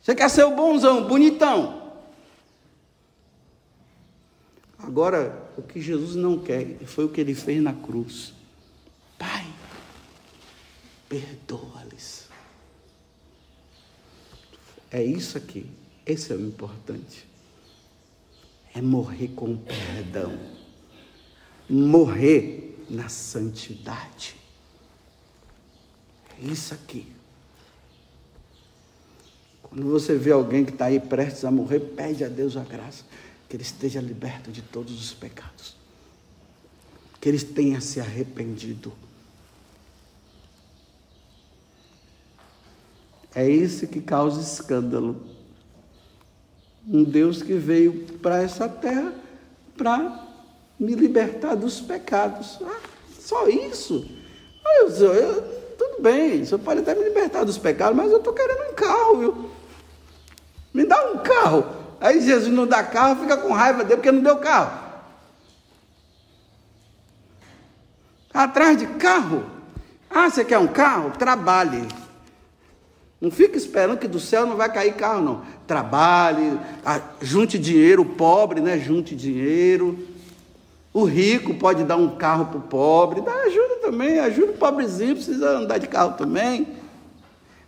Você 0.00 0.14
quer 0.14 0.30
ser 0.30 0.44
o 0.44 0.52
bonzão, 0.52 1.04
bonitão. 1.04 1.92
Agora, 4.78 5.50
o 5.58 5.60
que 5.60 5.78
Jesus 5.78 6.16
não 6.16 6.38
quer 6.38 6.78
foi 6.86 7.04
o 7.04 7.10
que 7.10 7.20
ele 7.20 7.34
fez 7.34 7.62
na 7.62 7.74
cruz. 7.74 8.32
Pai, 9.18 9.44
perdoa-lhes. 11.08 12.28
É 14.90 15.02
isso 15.02 15.36
aqui. 15.36 15.66
Esse 16.06 16.32
é 16.32 16.36
o 16.36 16.40
importante. 16.40 17.26
É 18.74 18.80
morrer 18.80 19.28
com 19.28 19.56
perdão 19.56 20.58
morrer 21.68 22.76
na 22.88 23.08
santidade. 23.08 24.36
É 26.42 26.46
isso 26.46 26.72
aqui. 26.72 27.12
Quando 29.62 29.84
você 29.90 30.16
vê 30.16 30.32
alguém 30.32 30.64
que 30.64 30.72
está 30.72 30.86
aí 30.86 30.98
prestes 30.98 31.44
a 31.44 31.50
morrer, 31.50 31.80
pede 31.80 32.24
a 32.24 32.28
Deus 32.28 32.56
a 32.56 32.64
graça 32.64 33.04
que 33.48 33.56
ele 33.56 33.62
esteja 33.62 34.00
liberto 34.00 34.50
de 34.50 34.62
todos 34.62 34.98
os 34.98 35.12
pecados, 35.12 35.76
que 37.20 37.28
ele 37.28 37.38
tenha 37.40 37.80
se 37.80 38.00
arrependido. 38.00 38.92
É 43.38 43.48
isso 43.48 43.86
que 43.86 44.00
causa 44.00 44.40
escândalo. 44.40 45.22
Um 46.84 47.04
Deus 47.04 47.40
que 47.40 47.52
veio 47.52 48.04
para 48.20 48.42
essa 48.42 48.68
terra 48.68 49.12
para 49.76 50.26
me 50.76 50.96
libertar 50.96 51.54
dos 51.54 51.80
pecados. 51.80 52.58
Ah, 52.60 52.80
só 53.16 53.46
isso. 53.46 54.10
Aí 54.66 54.78
eu, 54.80 55.14
eu, 55.14 55.42
tudo 55.78 56.02
bem, 56.02 56.42
o 56.42 56.46
senhor 56.46 56.58
pode 56.58 56.80
até 56.80 56.96
me 56.96 57.04
libertar 57.04 57.44
dos 57.44 57.56
pecados, 57.56 57.96
mas 57.96 58.10
eu 58.10 58.18
estou 58.18 58.32
querendo 58.32 58.72
um 58.72 58.74
carro, 58.74 59.18
viu? 59.18 59.50
Me 60.74 60.84
dá 60.84 61.12
um 61.12 61.18
carro. 61.18 61.64
Aí 62.00 62.20
Jesus 62.20 62.52
não 62.52 62.66
dá 62.66 62.82
carro, 62.82 63.20
fica 63.20 63.36
com 63.36 63.52
raiva 63.52 63.84
dele 63.84 63.98
porque 63.98 64.10
não 64.10 64.20
deu 64.20 64.38
carro. 64.38 64.80
Atrás 68.34 68.76
de 68.76 68.88
carro. 68.94 69.48
Ah, 70.10 70.28
você 70.28 70.44
quer 70.44 70.58
um 70.58 70.66
carro? 70.66 71.12
Trabalhe. 71.12 71.86
Não 73.20 73.30
fica 73.30 73.56
esperando 73.56 73.98
que 73.98 74.06
do 74.06 74.20
céu 74.20 74.46
não 74.46 74.56
vai 74.56 74.72
cair 74.72 74.94
carro, 74.94 75.22
não. 75.22 75.42
Trabalhe, 75.66 76.58
junte 77.20 77.58
dinheiro, 77.58 78.02
o 78.02 78.06
pobre, 78.14 78.60
né? 78.60 78.78
Junte 78.78 79.16
dinheiro. 79.16 79.98
O 80.92 81.04
rico 81.04 81.54
pode 81.54 81.84
dar 81.84 81.96
um 81.96 82.16
carro 82.16 82.46
para 82.46 82.58
o 82.58 82.62
pobre, 82.62 83.20
dá 83.20 83.32
ajuda 83.32 83.76
também, 83.82 84.18
ajuda 84.20 84.52
o 84.52 84.56
pobrezinho, 84.56 85.16
precisa 85.16 85.50
andar 85.50 85.78
de 85.78 85.86
carro 85.86 86.14
também. 86.14 86.68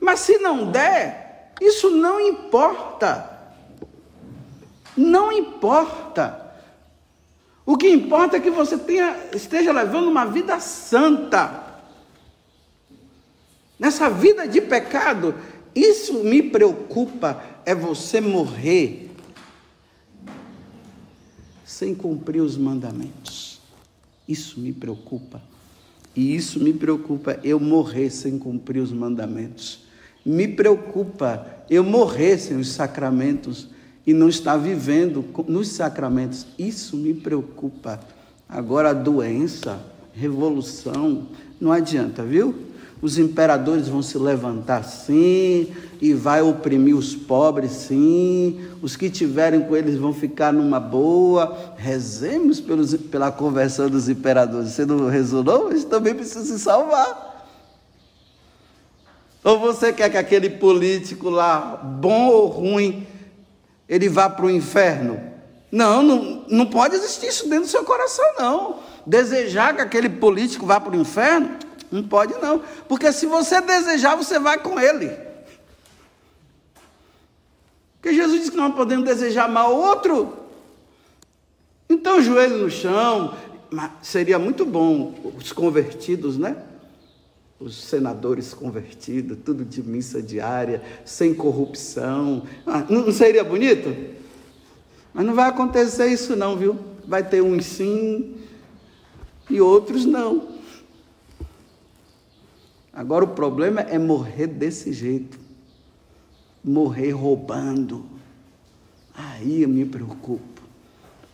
Mas 0.00 0.20
se 0.20 0.38
não 0.38 0.70
der, 0.70 1.52
isso 1.60 1.90
não 1.90 2.20
importa. 2.20 3.28
Não 4.96 5.30
importa. 5.30 6.54
O 7.66 7.76
que 7.76 7.88
importa 7.88 8.36
é 8.36 8.40
que 8.40 8.50
você 8.50 8.78
tenha, 8.78 9.16
esteja 9.32 9.70
levando 9.70 10.08
uma 10.08 10.24
vida 10.24 10.58
santa. 10.58 11.69
Nessa 13.80 14.10
vida 14.10 14.46
de 14.46 14.60
pecado, 14.60 15.34
isso 15.74 16.22
me 16.22 16.42
preocupa, 16.42 17.42
é 17.64 17.74
você 17.74 18.20
morrer 18.20 19.10
sem 21.64 21.94
cumprir 21.94 22.42
os 22.42 22.58
mandamentos. 22.58 23.58
Isso 24.28 24.60
me 24.60 24.70
preocupa. 24.70 25.40
E 26.14 26.36
isso 26.36 26.60
me 26.60 26.74
preocupa 26.74 27.40
eu 27.42 27.58
morrer 27.58 28.10
sem 28.10 28.38
cumprir 28.38 28.82
os 28.82 28.92
mandamentos. 28.92 29.84
Me 30.26 30.46
preocupa 30.46 31.46
eu 31.70 31.82
morrer 31.82 32.36
sem 32.36 32.58
os 32.58 32.68
sacramentos 32.68 33.68
e 34.06 34.12
não 34.12 34.28
estar 34.28 34.58
vivendo 34.58 35.24
nos 35.48 35.68
sacramentos. 35.68 36.46
Isso 36.58 36.98
me 36.98 37.14
preocupa. 37.14 37.98
Agora 38.46 38.90
a 38.90 38.92
doença, 38.92 39.80
revolução, 40.12 41.28
não 41.58 41.72
adianta, 41.72 42.22
viu? 42.22 42.69
Os 43.02 43.18
imperadores 43.18 43.88
vão 43.88 44.02
se 44.02 44.18
levantar 44.18 44.84
sim, 44.84 45.72
e 46.00 46.12
vai 46.12 46.42
oprimir 46.42 46.96
os 46.96 47.14
pobres 47.14 47.72
sim, 47.72 48.60
os 48.80 48.96
que 48.96 49.10
tiverem 49.10 49.60
com 49.60 49.76
eles 49.76 49.96
vão 49.96 50.12
ficar 50.12 50.52
numa 50.52 50.80
boa. 50.80 51.74
Rezemos 51.76 52.60
pelos, 52.60 52.94
pela 52.94 53.30
conversão 53.30 53.88
dos 53.88 54.08
imperadores. 54.08 54.70
Você 54.70 54.84
não 54.84 55.08
rezou, 55.08 55.44
não? 55.44 55.70
Eles 55.70 55.84
também 55.84 56.14
precisam 56.14 56.44
se 56.44 56.58
salvar. 56.58 57.28
Ou 59.42 59.58
você 59.58 59.92
quer 59.92 60.10
que 60.10 60.18
aquele 60.18 60.50
político 60.50 61.30
lá, 61.30 61.76
bom 61.76 62.28
ou 62.28 62.46
ruim, 62.48 63.06
ele 63.88 64.08
vá 64.08 64.28
para 64.28 64.44
o 64.44 64.50
inferno? 64.50 65.20
Não, 65.72 66.02
não, 66.02 66.44
não 66.48 66.66
pode 66.66 66.96
existir 66.96 67.28
isso 67.28 67.48
dentro 67.48 67.64
do 67.64 67.70
seu 67.70 67.84
coração, 67.84 68.24
não. 68.38 68.76
Desejar 69.06 69.74
que 69.74 69.80
aquele 69.80 70.08
político 70.08 70.66
vá 70.66 70.78
para 70.78 70.96
o 70.96 71.00
inferno 71.00 71.50
não 71.90 72.02
pode 72.02 72.34
não. 72.34 72.62
Porque 72.88 73.12
se 73.12 73.26
você 73.26 73.60
desejar, 73.60 74.16
você 74.16 74.38
vai 74.38 74.58
com 74.58 74.78
ele. 74.78 75.10
Porque 78.00 78.14
Jesus 78.14 78.38
disse 78.38 78.50
que 78.50 78.56
não 78.56 78.72
podemos 78.72 79.04
desejar 79.04 79.48
mal 79.48 79.72
ao 79.72 79.80
outro. 79.80 80.36
Então, 81.88 82.22
joelho 82.22 82.58
no 82.58 82.70
chão. 82.70 83.34
seria 84.00 84.38
muito 84.38 84.64
bom 84.64 85.14
os 85.36 85.52
convertidos, 85.52 86.38
né? 86.38 86.56
Os 87.58 87.76
senadores 87.76 88.54
convertidos, 88.54 89.36
tudo 89.44 89.64
de 89.64 89.82
missa 89.82 90.22
diária, 90.22 90.82
sem 91.04 91.34
corrupção. 91.34 92.44
Ah, 92.66 92.86
não 92.88 93.12
seria 93.12 93.44
bonito? 93.44 93.94
Mas 95.12 95.26
não 95.26 95.34
vai 95.34 95.48
acontecer 95.48 96.06
isso, 96.06 96.36
não, 96.36 96.56
viu? 96.56 96.78
Vai 97.06 97.28
ter 97.28 97.42
uns 97.42 97.66
sim 97.66 98.36
e 99.50 99.60
outros 99.60 100.06
não. 100.06 100.49
Agora 102.92 103.24
o 103.24 103.28
problema 103.28 103.80
é 103.80 103.98
morrer 103.98 104.46
desse 104.46 104.92
jeito. 104.92 105.38
Morrer 106.62 107.12
roubando. 107.12 108.04
Aí 109.14 109.62
eu 109.62 109.68
me 109.68 109.84
preocupo, 109.84 110.62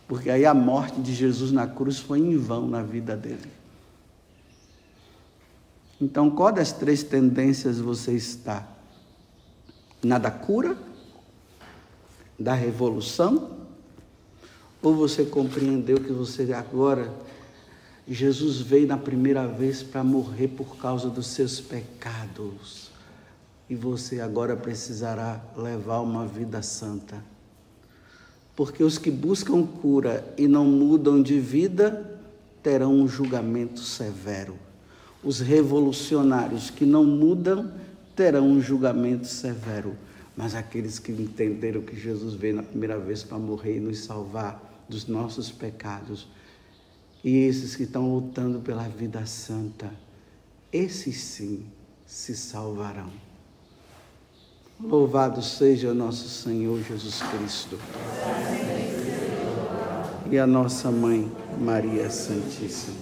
porque 0.07 0.29
aí 0.29 0.45
a 0.45 0.53
morte 0.53 0.99
de 1.01 1.13
Jesus 1.13 1.51
na 1.51 1.67
cruz 1.67 1.99
foi 1.99 2.19
em 2.19 2.37
vão 2.37 2.67
na 2.67 2.81
vida 2.81 3.15
dele. 3.15 3.57
Então, 5.99 6.29
qual 6.29 6.51
das 6.51 6.71
três 6.71 7.01
tendências 7.01 7.79
você 7.79 8.11
está? 8.13 8.67
Na 10.03 10.19
da 10.19 10.29
cura? 10.29 10.77
Da 12.37 12.53
revolução? 12.53 13.57
Ou 14.81 14.95
você 14.95 15.25
compreendeu 15.25 15.99
que 15.99 16.11
você 16.11 16.53
agora, 16.53 17.11
Jesus 18.13 18.61
veio 18.61 18.87
na 18.87 18.97
primeira 18.97 19.45
vez 19.45 19.83
para 19.83 20.03
morrer 20.03 20.47
por 20.47 20.77
causa 20.77 21.09
dos 21.09 21.27
seus 21.27 21.59
pecados, 21.59 22.89
e 23.69 23.75
você 23.75 24.21
agora 24.21 24.55
precisará 24.55 25.43
levar 25.57 25.99
uma 25.99 26.25
vida 26.25 26.61
santa? 26.61 27.21
Porque 28.55 28.81
os 28.81 28.97
que 28.97 29.11
buscam 29.11 29.65
cura 29.65 30.33
e 30.37 30.47
não 30.47 30.65
mudam 30.65 31.21
de 31.21 31.39
vida 31.39 32.19
terão 32.63 32.93
um 32.93 33.07
julgamento 33.07 33.81
severo. 33.81 34.55
Os 35.23 35.39
revolucionários 35.39 36.69
que 36.69 36.85
não 36.85 37.03
mudam 37.03 37.71
terão 38.15 38.47
um 38.49 38.61
julgamento 38.61 39.27
severo. 39.27 39.95
Mas 40.35 40.55
aqueles 40.55 40.97
que 40.97 41.11
entenderam 41.11 41.81
que 41.81 41.99
Jesus 41.99 42.33
veio 42.33 42.55
na 42.55 42.63
primeira 42.63 42.97
vez 42.97 43.21
para 43.21 43.37
morrer 43.37 43.77
e 43.77 43.79
nos 43.79 43.99
salvar 43.99 44.85
dos 44.87 45.07
nossos 45.07 45.51
pecados, 45.51 46.27
e 47.27 47.39
esses 47.39 47.75
que 47.75 47.83
estão 47.83 48.09
lutando 48.15 48.61
pela 48.61 48.87
vida 48.87 49.25
santa, 49.25 49.91
esses 50.71 51.17
sim 51.17 51.65
se 52.05 52.33
salvarão. 52.33 53.11
Louvado 54.79 55.41
seja 55.41 55.91
o 55.91 55.93
nosso 55.93 56.29
Senhor 56.29 56.81
Jesus 56.81 57.21
Cristo. 57.23 57.77
E 60.31 60.39
a 60.39 60.47
nossa 60.47 60.89
mãe, 60.89 61.29
Maria 61.59 62.09
Santíssima. 62.09 62.95